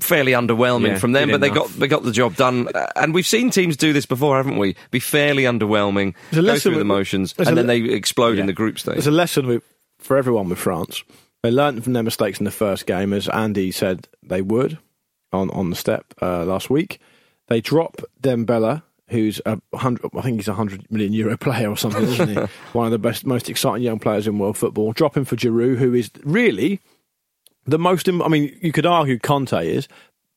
[0.00, 3.14] Fairly underwhelming Yeah, from them, but they got they got the job done, Uh, and
[3.14, 4.74] we've seen teams do this before, haven't we?
[4.90, 8.78] Be fairly underwhelming, go through the motions, and then le- they explode in the group
[8.78, 8.94] stage.
[8.94, 9.62] There's a lesson with,
[9.98, 11.02] for everyone with France.
[11.42, 14.78] They learned from their mistakes in the first game, as Andy said they would
[15.32, 16.98] on on the step uh, last week.
[17.48, 20.10] They drop Dembele, who's a hundred.
[20.16, 22.34] I think he's a hundred million euro player or something, isn't he?
[22.72, 24.92] One of the best, most exciting young players in world football.
[24.92, 26.80] Drop him for Giroud, who is really
[27.66, 28.08] the most.
[28.08, 29.88] im- I mean, you could argue Kanté is.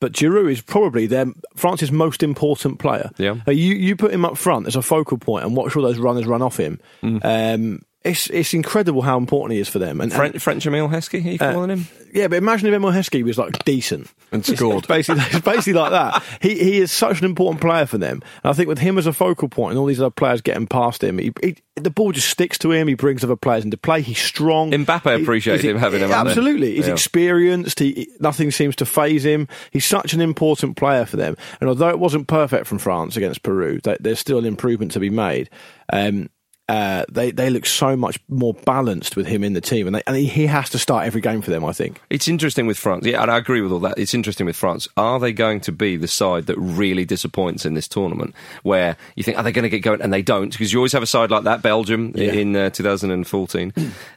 [0.01, 1.25] But Giroud is probably their
[1.57, 3.11] France's most important player.
[3.17, 3.35] Yeah.
[3.45, 5.97] Uh, you you put him up front as a focal point and watch all those
[5.97, 6.79] runners run off him.
[7.21, 9.99] Um, it's it's incredible how important he is for them.
[10.01, 11.88] And, French, French Emile Heskey, are you Uh, calling him?
[12.13, 14.79] yeah, but imagine if Emile Heskey was like decent And scored.
[14.79, 16.23] It's basically, it's basically like that.
[16.41, 18.21] He he is such an important player for them.
[18.43, 20.65] And I think with him as a focal point and all these other players getting
[20.65, 22.88] past him, he, he, the ball just sticks to him.
[22.88, 24.01] He brings other players into play.
[24.01, 24.71] He's strong.
[24.71, 26.12] Mbappe He- appreciated him having him.
[26.12, 26.93] Absolutely, he's Yeah.
[26.93, 27.79] experienced.
[27.79, 29.47] He, he- nothing seems to phase him.
[29.71, 31.35] He's such an important player for them.
[31.59, 35.09] And although it wasn't perfect from France against Peru, there's still an improvement to be
[35.09, 35.49] made.
[35.91, 36.29] Um,
[36.69, 40.03] uh, they they look so much more balanced with him in the team, and, they,
[40.05, 41.65] and he, has to start every game for them.
[41.65, 41.99] I think.
[42.12, 43.05] It's interesting with France.
[43.05, 43.97] Yeah, and I agree with all that.
[43.97, 44.88] It's interesting with France.
[44.95, 49.23] Are they going to be the side that really disappoints in this tournament where you
[49.23, 50.01] think, are they going to get going?
[50.01, 52.34] And they don't, because you always have a side like that, Belgium Yeah.
[52.34, 53.73] in uh, 2014.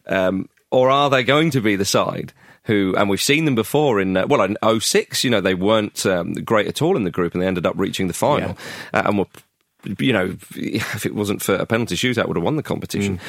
[0.09, 2.33] um, or are they going to be the side
[2.65, 6.05] who, and we've seen them before in, uh, well, in 06, you know, they weren't
[6.07, 8.57] um, great at all in the group and they ended up reaching the final.
[8.93, 9.27] Uh, and were
[9.99, 13.19] you know, if it wasn't for a penalty shootout, would have won the competition.
[13.19, 13.21] Mm.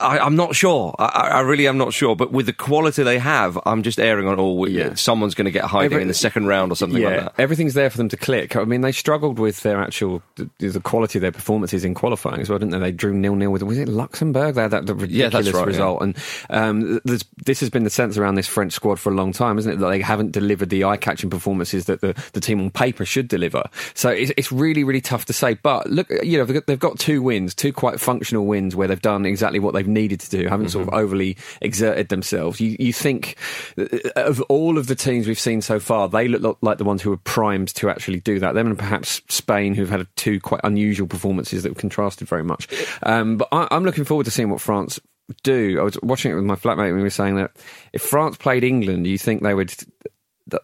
[0.00, 0.94] I, I'm not sure.
[0.98, 2.14] I, I really am not sure.
[2.14, 4.68] But with the quality they have, I'm just airing on all.
[4.68, 4.94] Yeah.
[4.94, 7.34] Someone's going to get hiding Every- in the second round or something yeah, like that.
[7.38, 8.54] everything's there for them to click.
[8.54, 12.40] I mean, they struggled with their actual the, the quality of their performances in qualifying
[12.40, 12.78] as well, didn't they?
[12.78, 14.54] They drew nil nil with was it Luxembourg?
[14.54, 16.16] They had that the Yeah, ridiculous that's right, result, and
[16.50, 17.00] um,
[17.44, 19.76] this has been the sense around this French squad for a long time, isn't it?
[19.80, 23.26] That they haven't delivered the eye catching performances that the, the team on paper should
[23.26, 23.64] deliver.
[23.94, 25.54] So it's, it's really really tough to say.
[25.54, 28.86] But look, you know, they've got, they've got two wins, two quite functional wins where
[28.86, 32.60] they've done exactly what they've needed to do, haven't sort of overly exerted themselves.
[32.60, 33.36] You you think
[33.78, 37.02] uh, of all of the teams we've seen so far, they look like the ones
[37.02, 38.54] who are primed to actually do that.
[38.54, 42.68] Them and perhaps Spain, who've had two quite unusual performances that have contrasted very much.
[43.02, 45.00] Um, but I, I'm looking forward to seeing what France
[45.42, 45.78] do.
[45.80, 47.52] I was watching it with my flatmate and we were saying that
[47.92, 49.74] if France played England, you think they would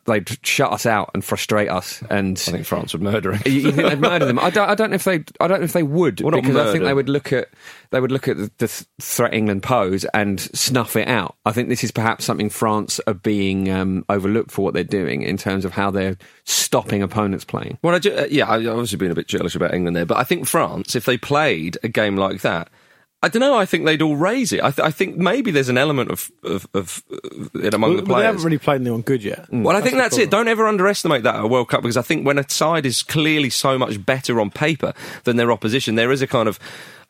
[0.05, 2.03] they'd shut us out and frustrate us.
[2.11, 3.43] And I think France would murder him.
[3.53, 4.39] you, think they'd murder them?
[4.39, 4.69] I don't.
[4.69, 5.25] I don't know if they.
[5.41, 7.49] I don't know if they would Well, because I think they would look at
[7.91, 8.69] they would look at the, the
[9.01, 11.37] threat England pose and snuff it out.
[11.45, 15.23] I think this is perhaps something France are being um, overlooked for what they're doing
[15.23, 17.79] in terms of how they're stopping opponents playing.
[17.83, 20.19] Well, I ju- uh, yeah, I've obviously been a bit jealous about England there, but
[20.19, 22.69] I think France, if they played a game like that,
[23.25, 23.57] I don't know.
[23.57, 24.63] I think they'd all raise it.
[24.63, 28.01] I, th- I think maybe there's an element of of, of uh, it among Well,
[28.01, 28.21] the players.
[28.21, 29.47] they haven't really played anyone good yet.
[29.51, 30.31] Well, I think that's it.
[30.31, 33.03] Don't ever underestimate that at a World Cup because I think when a side is
[33.03, 34.93] clearly so much better on paper
[35.25, 36.59] than their opposition, there is a kind of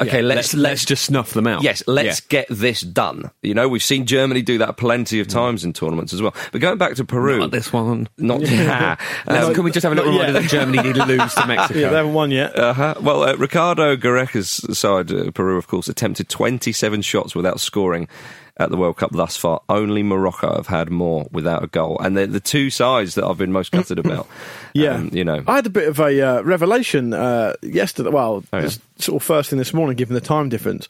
[0.00, 1.62] okay, Yeah, let's, let's just snuff them out.
[1.62, 3.30] Yes, let's get this done.
[3.42, 6.35] You know, we've seen Germany do that plenty of times in tournaments as well.
[6.52, 8.09] But going back to Peru, Not this one.
[8.18, 8.96] not yeah.
[9.26, 11.78] Um, can we just have a little reminder that Germany need to lose to Mexico?
[11.78, 12.59] Yeah, they haven't won yet.
[12.59, 12.94] Uh-huh.
[13.00, 18.09] Well, uh, Ricardo Gareca's side, uh, Peru, of course, attempted 27 shots without scoring
[18.56, 19.60] at the World Cup thus far.
[19.68, 21.98] Only Morocco have had more without a goal.
[22.00, 24.28] And they're the two sides that I've been most gutted about.
[24.74, 25.42] Yeah, Um, you know.
[25.46, 28.10] I had a bit of a uh, revelation uh, yesterday.
[28.10, 28.68] Well, Oh, yeah.
[28.98, 30.88] sort of first thing this morning, given the time difference.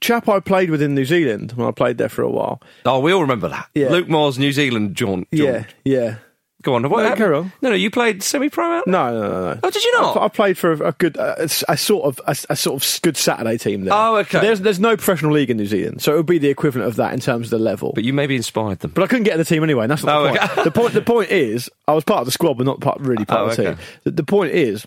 [0.00, 2.60] Chap I played with in New Zealand when I played there for a while.
[2.84, 3.68] Oh, we all remember that.
[3.74, 3.90] Yeah.
[3.90, 5.28] Luke Moore's New Zealand jaunt.
[5.30, 6.16] Yeah, yeah.
[6.64, 6.88] Go on.
[6.90, 7.52] What No, carry on.
[7.62, 8.86] No, no, you played semi-pro out?
[8.86, 9.60] No, no, no, no.
[9.62, 10.16] Oh, did you not?
[10.16, 11.36] I, I played for a, good, uh,
[11.68, 13.94] a, sort of, a, a sort of good Saturday team there.
[13.94, 14.40] Oh, okay.
[14.40, 16.96] There's there's no professional league in New Zealand, so it would be the equivalent of
[16.96, 17.92] that in terms of the level.
[17.94, 18.92] But you maybe inspired them.
[18.94, 19.84] But I couldn't get in the team anyway.
[19.84, 20.50] And that's not Oh, the point.
[20.52, 20.64] okay.
[20.64, 20.94] the point.
[20.94, 23.44] The point is, I was part of the squad, but not part, really part Oh,
[23.50, 23.74] of the okay.
[23.76, 23.84] team.
[24.04, 24.86] The, the point is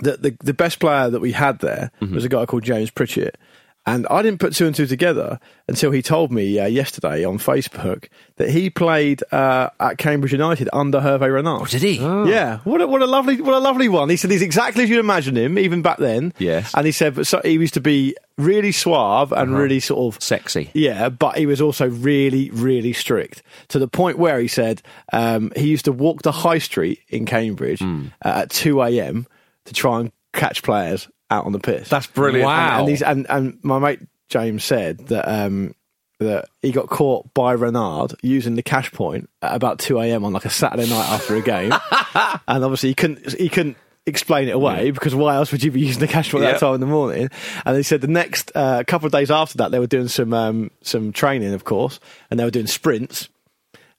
[0.00, 2.14] that the the best player that we had there Mm-hmm.
[2.14, 3.38] was a guy called James Pritchett.
[3.84, 7.38] And I didn't put two and two together until he told me uh, yesterday on
[7.38, 11.68] Facebook that he played uh, at Cambridge United under Hervé Renard.
[11.68, 11.94] Did he?
[11.96, 14.08] Yeah, what a, what a lovely what a lovely one.
[14.08, 16.32] He said he's exactly as you'd imagine him, even back then.
[16.38, 16.72] Yes.
[16.76, 20.22] and he said but so, he used to be really suave and really sort of
[20.22, 20.70] Sexy.
[20.74, 24.80] yeah, but he was also really, really strict to the point where he said
[25.12, 29.26] um, he used to walk the high street in Cambridge uh, at 2 a.m.
[29.64, 31.88] to try and catch players out on the piss.
[31.88, 32.48] That's brilliant.
[32.48, 32.80] And, Wow.
[32.80, 35.74] and, he's, and, and my mate James said that um,
[36.20, 40.24] that he got caught by Renard using the cash point at about 2 a.m.
[40.24, 41.72] on like a Saturday night after a game.
[42.46, 45.80] and obviously he couldn't, he couldn't explain it away because why else would you be
[45.80, 46.52] using the cash point Yeah.
[46.52, 47.28] that time in the morning?
[47.66, 50.32] And he said the next uh, couple of days after that, they were doing some
[50.32, 51.98] um, some training, of course,
[52.30, 53.28] and they were doing sprints.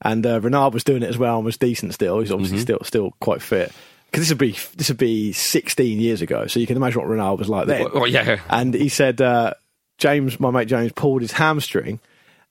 [0.02, 2.20] And uh, Renard was doing it as well and was decent still.
[2.20, 3.72] He's obviously still still quite fit.
[4.14, 7.10] Because this would be this would be 16 years ago, so you can imagine what
[7.10, 7.90] Renard was like then.
[7.92, 8.42] Well, yeah.
[8.48, 9.56] And he said uh,
[9.98, 12.00] James, my mate James, pulled his hamstring.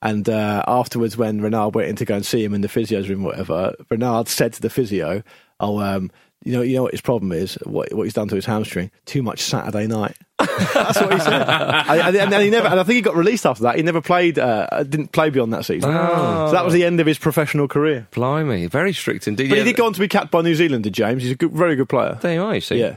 [0.03, 3.09] And uh, afterwards, when Renard went in to go and see him in the physio's
[3.09, 5.23] room, whatever, Renard said to the physio,
[5.61, 6.11] "Oh, um,
[6.45, 7.55] you know, you know what his problem is?
[7.65, 8.91] What, what he's done to his hamstring?
[9.07, 11.43] Too much Saturday night." That's what he said.
[11.43, 13.77] and, and, and he never, and I think he got released after that.
[13.77, 15.91] He never played, uh, didn't play beyond that season.
[15.93, 18.09] So that was the end of his professional career.
[18.11, 18.67] Blimey.
[18.67, 19.51] Very strict indeed.
[19.51, 21.23] But he did go on to be capped by New Zealand, did James?
[21.23, 22.19] He's a good, very good player.
[22.21, 22.81] There you are, you see.
[22.81, 22.97] Yeah.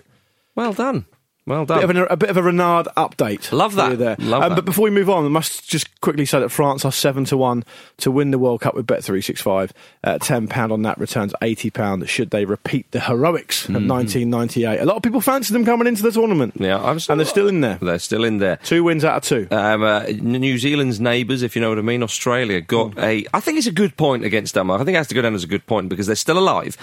[0.55, 1.05] Well done.
[1.47, 1.77] Well done.
[1.77, 3.51] Bit of an, a bit of a Renard update.
[3.51, 3.99] Love that.
[3.99, 4.15] There.
[4.17, 4.55] Love um, that.
[4.55, 7.37] But before we move on, I must just quickly say that France are seven to
[7.37, 7.63] one
[7.97, 9.71] to win the World Cup with Bet three six five.
[10.03, 14.31] Uh, Ten pound on that returns eighty pound should they repeat the heroics of nineteen
[14.31, 14.79] ninety eight.
[14.79, 16.55] A lot of people fancied them coming into the tournament.
[16.57, 17.77] Yeah, I'm and they're still in there.
[17.79, 18.57] They're still in there.
[18.63, 19.47] Two wins out of two.
[19.51, 23.23] Um, uh, New Zealand's neighbours, if you know what I mean, Australia got a.
[23.35, 24.81] I think it's a good point against Denmark.
[24.81, 26.75] I think it has to go down as a good point because they're still alive,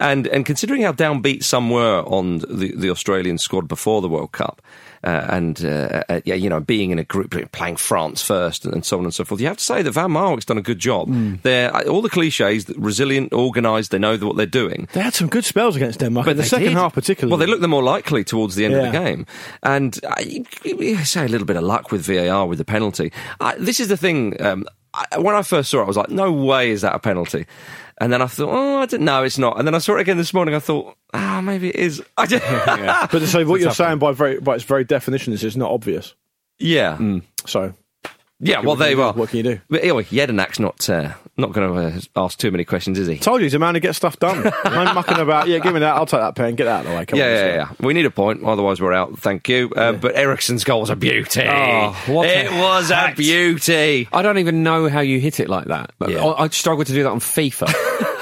[0.00, 4.32] and and considering how downbeat some were on the, the Australian squad before the World
[4.32, 4.62] Cup.
[5.04, 8.84] Uh, and uh, uh, yeah, you know, being in a group playing France first and,
[8.84, 10.80] so on and so forth, you have to say that Van Marwijk's done a good
[10.80, 11.08] job.
[11.42, 13.92] They're uh, all the cliches, resilient, organised.
[13.92, 14.88] They know what they're doing.
[14.92, 16.72] They had some good spells against Denmark, But in the second did.
[16.74, 17.30] half particularly.
[17.30, 19.24] Well, they looked the more likely towards the end of the game.
[19.62, 23.12] And I, you say a little bit of luck with VAR with the penalty.
[23.40, 24.40] I, this is the thing.
[24.42, 26.98] Um, I, when I first saw it, I was like, no way is that a
[26.98, 27.46] penalty.
[28.00, 29.58] And then I thought, oh, I don't know, it's not.
[29.58, 30.54] And then I saw it again this morning.
[30.54, 32.02] I thought, ah, maybe it is.
[32.16, 32.44] I just,
[33.12, 36.14] But so what you're saying by very by its very definition is it's not obvious.
[36.60, 36.96] yeah,
[37.46, 37.74] So
[38.40, 38.60] yeah.
[38.60, 39.12] Well, what can there you you are.
[39.12, 39.60] What can you do?
[39.68, 43.18] But anyway, Jedinak's not uh, not going to uh, ask too many questions, is he?
[43.18, 44.52] told you he's a man who gets stuff done.
[44.64, 45.48] I'm mucking about.
[45.48, 45.94] Yeah, give me that.
[45.96, 46.54] I'll take that pen.
[46.54, 47.06] Get that out of the way.
[47.06, 47.68] Come Yeah, on, yeah, yeah.
[47.80, 49.18] We need a point, otherwise we're out.
[49.18, 49.70] Thank you.
[49.74, 51.42] Uh, But Eriksen's goal was a beauty.
[51.46, 54.08] Oh, it a was a beauty.
[54.12, 55.92] I don't even know how you hit it like that.
[56.06, 56.24] Yeah.
[56.24, 57.72] I, I struggle to do that on FIFA.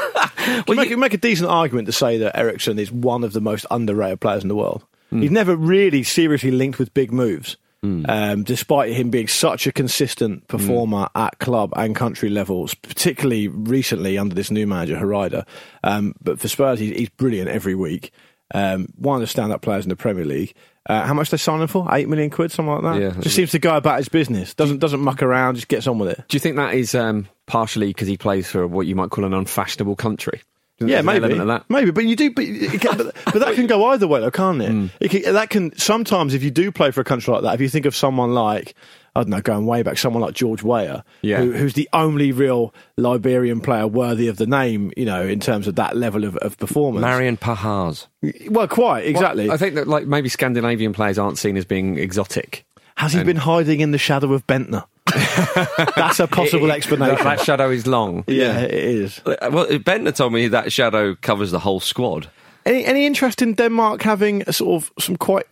[0.69, 3.67] Well, make, make a decent argument to say that Ericsson is one of the most
[3.69, 4.85] underrated players in the world.
[5.11, 10.49] He's never really seriously linked with big moves, um, despite him being such a consistent
[10.49, 15.47] performer at club and country levels, particularly recently under this new manager, Hareide.
[15.85, 18.11] Um, but for Spurs, he's, he's brilliant every week.
[18.55, 20.55] Um, one of the stand-up players in the Premier League.
[20.89, 21.87] Uh, how much they signing for?
[21.93, 23.01] Eight million quid, something like that.
[23.01, 23.21] Yeah.
[23.21, 24.55] just seems to go about his business.
[24.55, 25.57] Doesn't doesn't muck around.
[25.57, 26.25] Just gets on with it.
[26.29, 29.25] Do you think that is um, partially because he plays for what you might call
[29.25, 30.43] an unfashionable country?
[30.79, 33.67] Do you think Yeah, maybe, maybe, but you do, but, can, but, but that can
[33.67, 34.71] go either way, though, can't it?
[34.71, 34.87] Hmm.
[35.01, 37.61] it can, that can sometimes, if you do play for a country like that, if
[37.61, 38.75] you think of someone like
[39.17, 41.39] I don't know, going way back, someone like George Weah, Yeah.
[41.39, 45.67] who, who's the only real Liberian player worthy of the name, you know, in terms
[45.67, 47.01] of that level of, of performance.
[47.01, 48.09] Marian Pahars.
[48.51, 49.47] well, quite exactly.
[49.47, 52.67] Well, I think that like maybe Scandinavian players aren't seen as being exotic.
[52.99, 54.85] Has he been hiding in the shadow of Bendtner?
[55.97, 57.25] That's a possible That, explanation.
[57.25, 58.25] that shadow is long.
[58.27, 59.21] yeah, it is.
[59.27, 62.29] Uh, Well, Bendtner told me that shadow covers the whole squad.
[62.65, 65.47] Any any interest in Denmark having a sort of some quite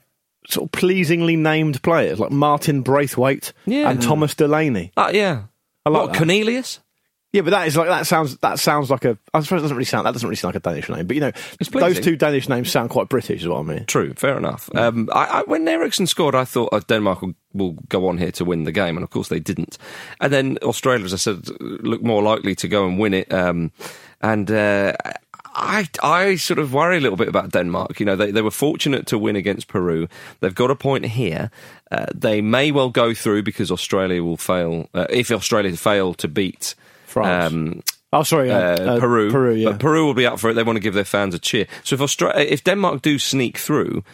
[0.49, 3.89] sort of pleasingly named players like Martin Braithwaite Yeah.
[3.91, 4.91] and Thomas Delaney?
[4.97, 5.43] Uh, yeah.
[5.87, 6.19] I like what, that.
[6.19, 6.81] Cornelius?
[7.35, 9.19] Yeah, but that is like that sounds that sounds like a.
[9.35, 11.17] I suppose it doesn't really sound that doesn't really sound like a Danish name, but
[11.17, 11.33] you know
[11.73, 13.87] those two Danish names sound quite British, is what I mean.
[13.87, 14.71] True, fair enough.
[14.73, 18.31] Um, I, I, when Eriksen scored, I thought uh, Denmark will, will go on here
[18.31, 19.79] to win the game, and of course they didn't.
[20.21, 23.35] And then Australia, as I said, looked more likely to go and win it.
[23.35, 23.73] Um,
[24.21, 24.93] and uh,
[25.57, 27.99] I, I sort of worry a little bit about Denmark.
[27.99, 30.07] You know, they, they were fortunate to win against Peru.
[30.39, 31.51] They've got a point here.
[31.91, 34.89] Uh, they may well go through because Australia will fail.
[34.95, 36.77] Uh, if Australia fail to beat
[37.15, 37.53] France.
[37.55, 39.31] um, Oh, sorry, uh, uh, Peru.
[39.33, 39.71] Peru, yeah.
[39.71, 40.55] But Peru will be up for it.
[40.55, 41.67] They want to give their fans a cheer.
[41.83, 44.05] So if Austra- if Denmark do sneak through,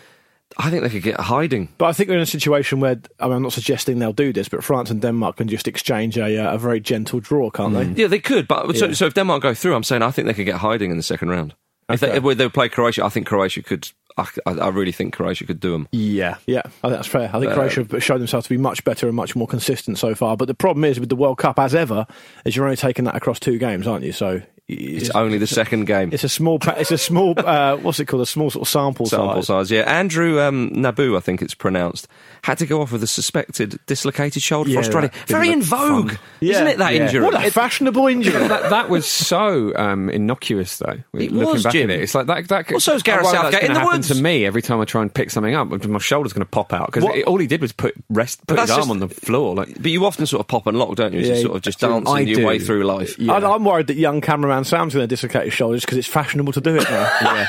[0.56, 1.68] I think they could get hiding.
[1.76, 4.32] But I think we're in a situation where I mean, I'm not suggesting they'll do
[4.32, 7.74] this, but France and Denmark can just exchange a, uh, a very gentle draw, can't
[7.74, 8.02] they?
[8.02, 8.48] Yeah, they could.
[8.48, 8.94] But so, Yeah.
[8.94, 11.02] so if Denmark go through, I'm saying I think they could get hiding in the
[11.02, 11.54] second round.
[11.90, 13.90] If they, if they play Croatia, I think Croatia could.
[14.18, 15.88] I, I really think Croatia could do them.
[15.92, 17.30] Yeah, yeah, I think that's fair.
[17.32, 19.98] I think Uh, Croatia have shown themselves to be much better and much more consistent
[19.98, 20.36] so far.
[20.36, 22.06] But the problem is with the World Cup, as ever,
[22.44, 24.12] is you're only taking that across two games, aren't you?
[24.12, 24.42] So
[24.72, 26.10] It's only the second game.
[26.12, 26.58] It's a small.
[26.58, 27.34] pa- It's a small.
[27.36, 28.22] Uh, what's it called?
[28.22, 29.46] A small sort of sample, Sample size.
[29.46, 29.82] size, yeah.
[29.82, 32.06] Andrew um, Nabbout, I think it's pronounced,
[32.42, 35.10] had to go off with a suspected dislocated shoulder Yeah, for Australia.
[35.26, 36.18] Very in vogue, fun.
[36.40, 36.78] isn't Yeah, it?
[36.78, 37.02] That yeah.
[37.06, 37.24] injury.
[37.24, 38.32] What a fashionable injury!
[38.48, 40.98] that, that was so um, innocuous, though.
[41.14, 41.90] It looking was, back Jim.
[41.90, 42.48] at it, it's like that.
[42.48, 44.08] that could, Well, so is Gareth Southgate that's in gonna the happen woods.
[44.08, 46.72] To me, every time I try and pick something up, my shoulder's going to pop
[46.72, 49.08] out because all he did was put rest, put his that's arm just- on the
[49.08, 49.54] floor.
[49.54, 51.20] Like But you often sort of pop and lock, don't you?
[51.20, 52.46] As Yeah, you sort of just dancing I your do.
[52.46, 53.16] way through life.
[53.20, 56.52] I, I'm worried that young cameraman Sam's going to dislocate his shoulders because it's fashionable
[56.54, 57.02] to do it now.
[57.22, 57.46] yeah,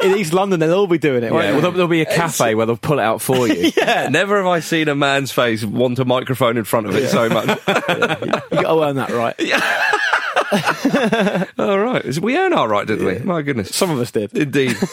[0.00, 1.32] In East London, they'll all be doing it.
[1.32, 1.42] yeah.
[1.42, 1.52] they?
[1.52, 3.70] Well, there'll, there'll be a cafe where they'll pull it out for you.
[3.82, 7.08] Yeah, never have I seen a man's face want a microphone in front of it
[7.08, 7.48] so much.
[7.48, 9.34] you got to earn that right.
[11.58, 13.18] All right, we earn our right, didn't we?
[13.20, 14.36] My goodness, Some of us did.
[14.36, 14.76] indeed.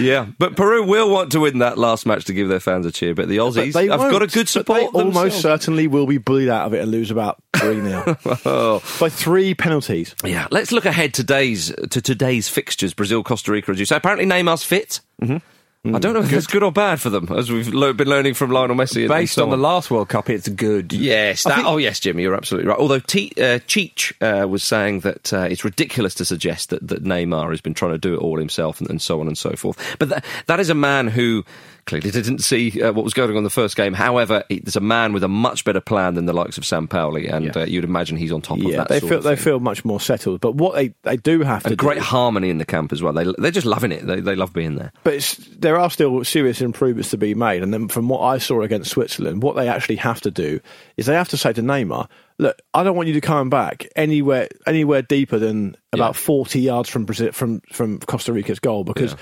[0.00, 2.92] yeah, but Peru will want to win that last match to give their fans a
[2.92, 3.14] cheer.
[3.14, 4.80] But the Aussies They have won't, got a good but support.
[4.80, 5.42] They almost themselves.
[5.42, 8.82] certainly will be bullied out of it and lose about three 0 Oh.
[9.00, 10.14] by three penalties.
[10.24, 12.94] Yeah, let's look ahead today's to today's fixtures.
[12.94, 13.96] Brazil, Costa Rica, as you say.
[13.96, 15.00] Apparently, Neymar's fit.
[15.22, 15.36] Mm-hmm.
[15.84, 18.34] I don't know if that's good or bad for them, as we've lo- been learning
[18.34, 19.08] from Lionel Messi.
[19.08, 20.92] Based so on the last World Cup, it's good.
[20.92, 22.78] Yes, that, oh yes, Jimmy, you're absolutely right.
[22.78, 27.02] Although Te- uh, Cheech uh, was saying that uh, it's ridiculous to suggest that, that
[27.02, 29.56] Neymar has been trying to do it all himself and, and so on and so
[29.56, 29.96] forth.
[29.98, 31.44] But that, that is a man who
[31.86, 33.92] clearly didn't see uh, what was going on in the first game.
[33.92, 37.56] However, there's a man with a much better plan than the likes of Sampaoli, and
[37.56, 38.88] uh, you'd imagine he's on top of that.
[38.88, 40.40] they feel they feel much more settled.
[40.40, 43.02] But what they, they do have to and great do, harmony in the camp as
[43.02, 43.12] well.
[43.12, 44.06] They they're just loving it.
[44.06, 44.92] They they love being there.
[45.04, 47.62] but it's, there are still serious improvements to be made.
[47.62, 50.60] And then from what I saw against Switzerland, what they actually have to do
[50.96, 52.08] is they have to say to Neymar,
[52.38, 56.88] "Look, I don't want you to come back anywhere anywhere deeper than about forty yards
[56.88, 59.16] from Brazil, from from Costa Rica's goal because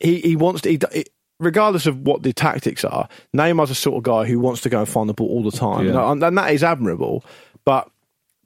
[0.00, 1.04] he he wants to." He, he-
[1.44, 4.80] Regardless of what the tactics are, Neymar's a sort of guy who wants to go
[4.80, 6.10] and find the ball all the time, Yeah.
[6.10, 7.24] and, and that is admirable.
[7.64, 7.88] But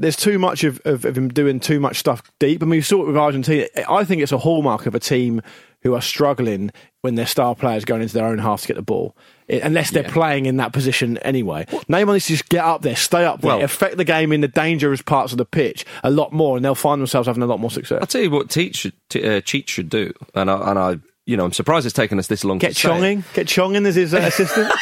[0.01, 2.63] there's too much of, of, of him doing too much stuff deep.
[2.63, 3.67] I mean, we saw it with Argentina.
[3.89, 5.43] I think it's a hallmark of a team
[5.83, 6.71] who are struggling
[7.03, 9.17] when their star players going into their own half to get the ball,
[9.49, 11.67] I- unless they're playing in that position anyway.
[11.89, 14.41] Neymar needs to just get up there, stay up there, Well- affect the game in
[14.41, 17.47] the dangerous parts of the pitch a lot more, and they'll find themselves having a
[17.47, 17.99] lot more success.
[18.01, 20.99] I'll tell you what Teach should, T- uh, Cheech should do, and I, and I,
[21.29, 22.91] you know, I'm surprised it's taken us this long Get to say it.
[22.91, 24.73] Chong in, get Chong in as his uh, assistant.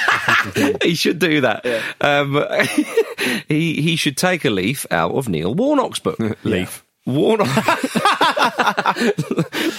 [0.80, 1.66] he should do that.
[2.00, 2.40] Um,
[3.48, 6.18] he he should take a leaf out of Neil Warnock's book.
[6.44, 6.84] leaf.
[7.04, 7.48] Warnock.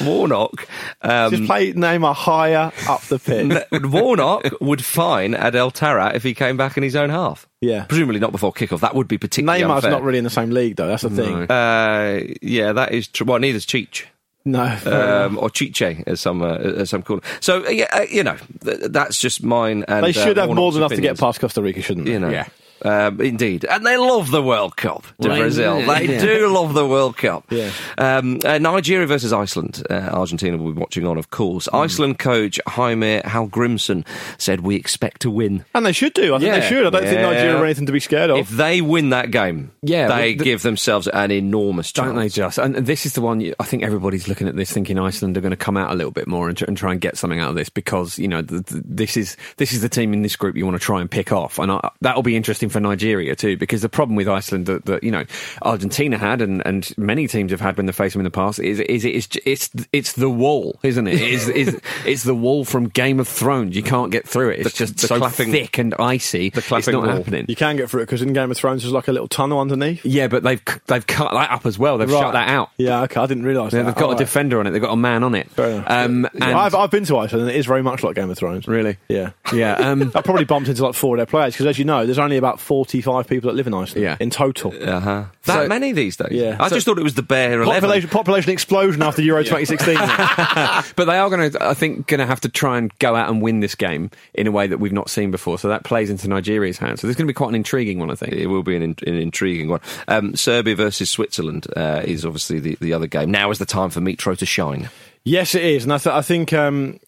[0.02, 0.68] Warnock.
[1.02, 3.64] just Um, play Neymar higher up the pitch.
[3.84, 7.48] Warnock would fine Adel Taarabt if he came back in his own half.
[7.62, 7.84] Yeah.
[7.86, 8.80] Presumably not before kickoff.
[8.82, 9.92] That would be particularly Neymar's unfair.
[9.92, 10.88] not really in the same league, though.
[10.88, 11.50] That's the thing.
[11.52, 13.26] Uh, yeah, that is true.
[13.26, 14.04] Well, neither's Cheech.
[14.48, 17.24] No, Um, or Chiche, as some uh, as some call it.
[17.42, 19.84] So uh, yeah, uh, you know, th- that's just mine.
[19.88, 22.14] And they should uh, have more than enough to get past Costa Rica, shouldn't they?
[22.14, 22.48] You know, Yeah.
[22.84, 25.04] Um, indeed, and they love the World Cup.
[25.22, 26.22] To Well, Brazil, they yeah.
[26.22, 27.46] do love the World Cup.
[27.50, 27.72] Yeah.
[27.98, 29.84] Um, uh, Nigeria versus Iceland.
[29.90, 31.68] Uh, Argentina will be watching on, of course.
[31.72, 31.76] Hmm.
[31.78, 34.06] Iceland coach Heimir Hallgrímsson
[34.38, 36.36] said, "We expect to win." And they should do.
[36.36, 36.60] I think Yeah.
[36.60, 36.86] they should.
[36.86, 38.38] I don't think Nigeria have anything to be scared of.
[38.38, 42.08] If they win that game, Yeah, they the- give themselves an enormous chance.
[42.08, 42.58] Don't they just?
[42.58, 45.42] And this is the one you, I think everybody's looking at this thinking Iceland are
[45.42, 47.50] going to come out a little bit more and, and try and get something out
[47.50, 50.36] of this because you know the, the, this is this is the team in this
[50.36, 53.36] group you want to try and pick off, and I, that'll be interesting for Nigeria
[53.36, 55.26] too because the problem with Iceland that, that you know
[55.62, 58.60] Argentina had and, and many teams have had when they face them in the past
[58.60, 61.16] is is it's it's it's the wall, isn't it?
[61.16, 63.76] It is, is it's the wall from Game of Thrones.
[63.76, 64.60] You can't get through it.
[64.62, 66.50] It's The- just the so clapping- thick and icy.
[66.50, 67.16] the clapping it's not wall.
[67.18, 67.46] happening.
[67.48, 69.60] you can get through it because in Game of Thrones there's like a little tunnel
[69.60, 70.06] underneath.
[70.06, 71.98] Yeah, but they've they've cut that up as well.
[71.98, 72.70] They've shut that out.
[72.78, 73.20] Yeah, okay.
[73.20, 73.86] I didn't realise Yeah, that.
[73.88, 74.20] they've got All a right.
[74.20, 74.72] defender on it.
[74.72, 75.48] They've got a man on it.
[75.58, 78.38] Um, and I've, I've been to Iceland and it is very much like Game of
[78.38, 78.68] Thrones.
[78.68, 79.32] really, Yeah.
[79.54, 79.74] yeah.
[79.76, 82.20] Um, I probably bumped into like four of their players because, as you know, there's
[82.20, 84.18] only about 45 people that live in Iceland Yeah.
[84.20, 84.74] in total.
[84.74, 85.26] Uh-huh.
[85.46, 86.30] That So- many these days?
[86.32, 86.58] Yeah.
[86.60, 87.82] I So- just thought it was the bare eleven.
[87.82, 89.96] Population, population explosion after Euro 2016.
[90.96, 93.30] but they are going to, I think, going to have to try and go out
[93.30, 95.58] and win this game in a way that we've not seen before.
[95.60, 97.02] So that plays into Nigeria's hands.
[97.02, 98.34] So this is going to be quite an intriguing one, I think.
[98.34, 99.80] It will be an, in, an intriguing one.
[100.08, 103.32] Um, Serbia versus Switzerland uh, is obviously the, the other game.
[103.32, 104.90] Now is the time for Mitro to shine.
[105.24, 105.84] yes, it is.
[105.84, 107.00] And I, th- I think um,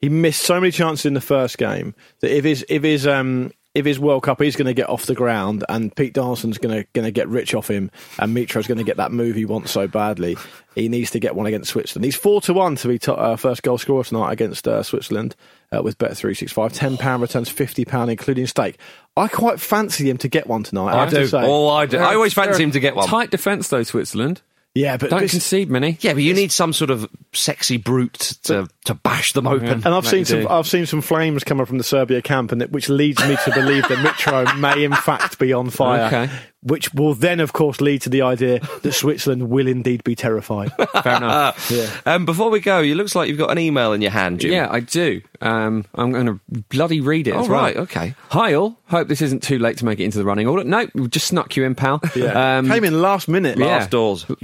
[0.00, 3.52] he missed so many chances in the first game that if his, if his, um,
[3.74, 6.82] if his World Cup is going to get off the ground and Pete Darlson's going
[6.82, 9.44] to going to get rich off him and Mitro's going to get that move he
[9.44, 10.36] wants so badly,
[10.74, 12.04] he needs to get one against Switzerland.
[12.04, 15.36] He's four to one to be to, uh, first goal scorer tonight against uh, Switzerland
[15.70, 16.72] uh, with Bet three six five.
[16.72, 18.78] Ten pound returns fifty pound including stake.
[19.16, 20.94] I quite fancy him to get one tonight.
[20.94, 21.42] I, have to say.
[21.42, 21.98] Oh, I do.
[21.98, 23.06] I always fancy him to get one.
[23.08, 24.42] Tight defence, though, Switzerland.
[24.78, 25.98] Yeah, but Don't this- concede many.
[26.00, 29.82] Yeah, but you need some sort of sexy brute to, to bash them open.
[29.84, 30.40] And I've seen some.
[30.42, 30.48] do.
[30.48, 33.50] I've seen some flames coming from the Serbia camp, and it, which leads me to
[33.52, 36.06] believe that Mitro may, in fact, be on fire.
[36.06, 36.32] Okay.
[36.62, 40.72] Which will then, of course, lead to the idea that Switzerland will indeed be terrified.
[41.02, 41.70] Fair enough.
[41.70, 41.88] yeah.
[42.04, 44.50] Um, before we go, it looks like you've got an email in your hand, Jim.
[44.50, 45.22] Yeah, I do.
[45.40, 47.32] Um, I'm going to bloody read it.
[47.34, 47.62] Oh, as well.
[47.62, 48.14] right, okay.
[48.30, 48.76] Hi all.
[48.86, 50.64] Hope this isn't too late to make it into the running order.
[50.64, 52.00] No, we just snuck you in, pal.
[52.16, 52.58] Yeah.
[52.58, 53.56] Um, Came in last minute.
[53.56, 53.66] Yeah.
[53.66, 54.26] Last doors.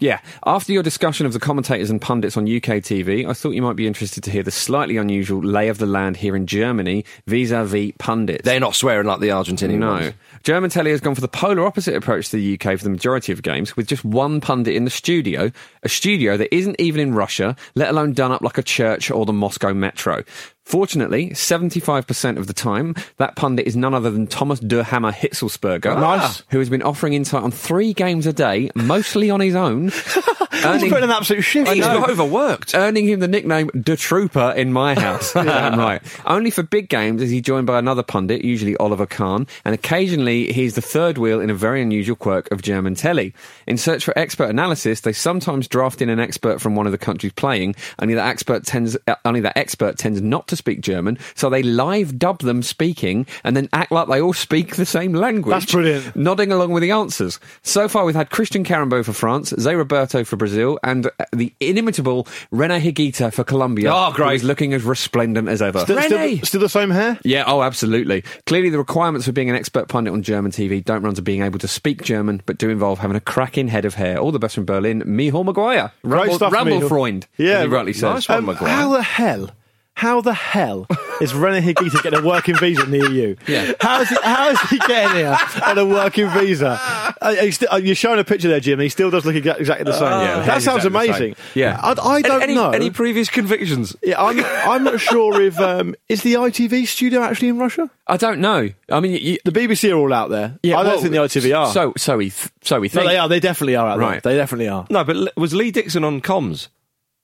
[0.00, 0.20] Yeah.
[0.46, 3.74] After your discussion of the commentators and pundits on UK TV, I thought you might
[3.74, 7.92] be interested to hear the slightly unusual lay of the land here in Germany vis-a-vis
[7.98, 8.44] pundits.
[8.44, 10.12] They're not swearing like the Argentinian no.
[10.44, 13.32] German telly has gone for the polar opposite approach to the UK for the majority
[13.32, 15.50] of games, with just one pundit in the studio,
[15.82, 19.26] a studio that isn't even in Russia, let alone done up like a church or
[19.26, 20.22] the Moscow Metro.
[20.64, 25.98] Fortunately, 75% of the time, that pundit is none other than Thomas de Hammer Hitzlsperger,
[25.98, 26.42] Nice.
[26.50, 29.86] who has been offering insight on three games a day, mostly on his own,
[30.58, 31.70] He's put an absolute shift.
[31.70, 32.74] He's overworked.
[32.74, 35.34] earning him the nickname De Trooper in my house.
[35.34, 36.00] right.
[36.26, 40.52] Only for big games is he joined by another pundit, usually Oliver Kahn, and occasionally
[40.52, 43.34] he's the third wheel in a very unusual quirk of German telly.
[43.66, 46.98] In search for expert analysis, they sometimes draft in an expert from one of the
[46.98, 51.18] countries playing, only that expert tends uh, only that expert tends not to speak German,
[51.34, 55.12] so they live dub them speaking and then act like they all speak the same
[55.12, 55.52] language.
[55.52, 56.16] That's brilliant.
[56.16, 57.38] Nodding along with the answers.
[57.62, 61.52] So far, we've had Christian Karembeu for France, Zé Roberto for Brazil, and uh, the
[61.60, 63.90] inimitable Rene Higuita for Colombia.
[63.92, 64.28] Oh, great.
[64.28, 65.80] who is looking as resplendent as ever.
[65.80, 67.18] Still, still, still the same hair?
[67.24, 68.22] Yeah, oh, absolutely.
[68.46, 71.42] Clearly, the requirements for being an expert pundit on German TV don't run to being
[71.42, 74.18] able to speak German, but do involve having a cracking head of hair.
[74.18, 75.92] All the best from Berlin, Michal Maguire.
[76.02, 76.80] Great Rumble, stuff, Michal.
[76.88, 78.02] Rumblefreund, Yeah, rightly says.
[78.02, 78.38] nice one.
[78.38, 78.68] Um, Maguire.
[78.70, 79.50] how the hell?
[79.98, 80.86] How the hell
[81.20, 83.34] is René Higuita getting a working visa in the EU?
[83.48, 83.72] Yeah.
[83.80, 85.36] How is he, how is he getting here
[85.66, 86.78] on a working visa?
[87.20, 88.78] Uh, he's still, uh, you're showing a picture there, Jim.
[88.78, 90.04] He still does look exactly the same.
[90.04, 91.36] yeah, that sounds exactly amazing.
[91.56, 91.80] Yeah.
[91.82, 92.70] I, I don't any, know.
[92.70, 93.96] Any previous convictions?
[94.04, 97.90] yeah, I'm, I'm not sure if um, is the ITV studio actually in Russia.
[98.06, 98.70] I don't know.
[98.88, 100.60] I mean, you, The BBC are all out there.
[100.62, 101.72] Yeah, I don't well, think the ITV are.
[101.72, 103.28] So, so we, th- so we no, they are.
[103.28, 104.22] They definitely are out Right.
[104.22, 104.32] there.
[104.32, 104.86] They definitely are.
[104.90, 106.68] No, but was Lee Dixon on comms?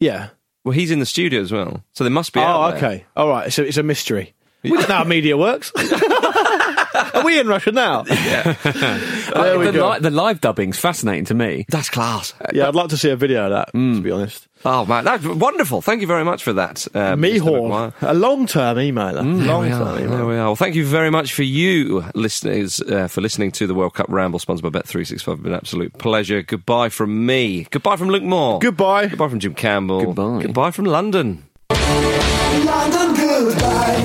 [0.00, 0.30] Yeah.
[0.64, 2.40] Well, he's in the studio as well, so they must be.
[2.40, 2.90] Oh, out there.
[2.90, 3.04] okay.
[3.16, 3.52] All right.
[3.52, 4.34] So it's a mystery.
[4.62, 5.70] We don't know how media works.
[5.76, 8.04] are we in Russia now?
[8.08, 8.56] Yeah.
[9.34, 9.90] there we the, go.
[9.90, 11.66] li- the live dubbing's fascinating to me.
[11.68, 12.32] That's class.
[12.52, 14.48] Yeah, I'd like to see a video of that, to be honest.
[14.66, 15.82] Oh man, that's wonderful.
[15.82, 17.40] Thank you very much for that, uh, Mr.
[17.40, 19.46] Mihor, a long-term emailer.
[19.46, 20.26] long-term There emailer.
[20.26, 20.46] we are.
[20.46, 24.06] Well, thank you very much for you, listeners, uh, for listening to the World Cup
[24.08, 25.12] Ramble, sponsored by Bet365.
[25.12, 26.40] It's been an absolute pleasure.
[26.40, 27.66] Goodbye from me.
[27.70, 28.58] Goodbye from Luke Moore.
[28.58, 29.08] Goodbye.
[29.08, 30.06] Goodbye from Jim Campbell.
[30.14, 30.42] Goodbye.
[30.42, 31.44] Goodbye from London.
[31.70, 34.04] London goodbye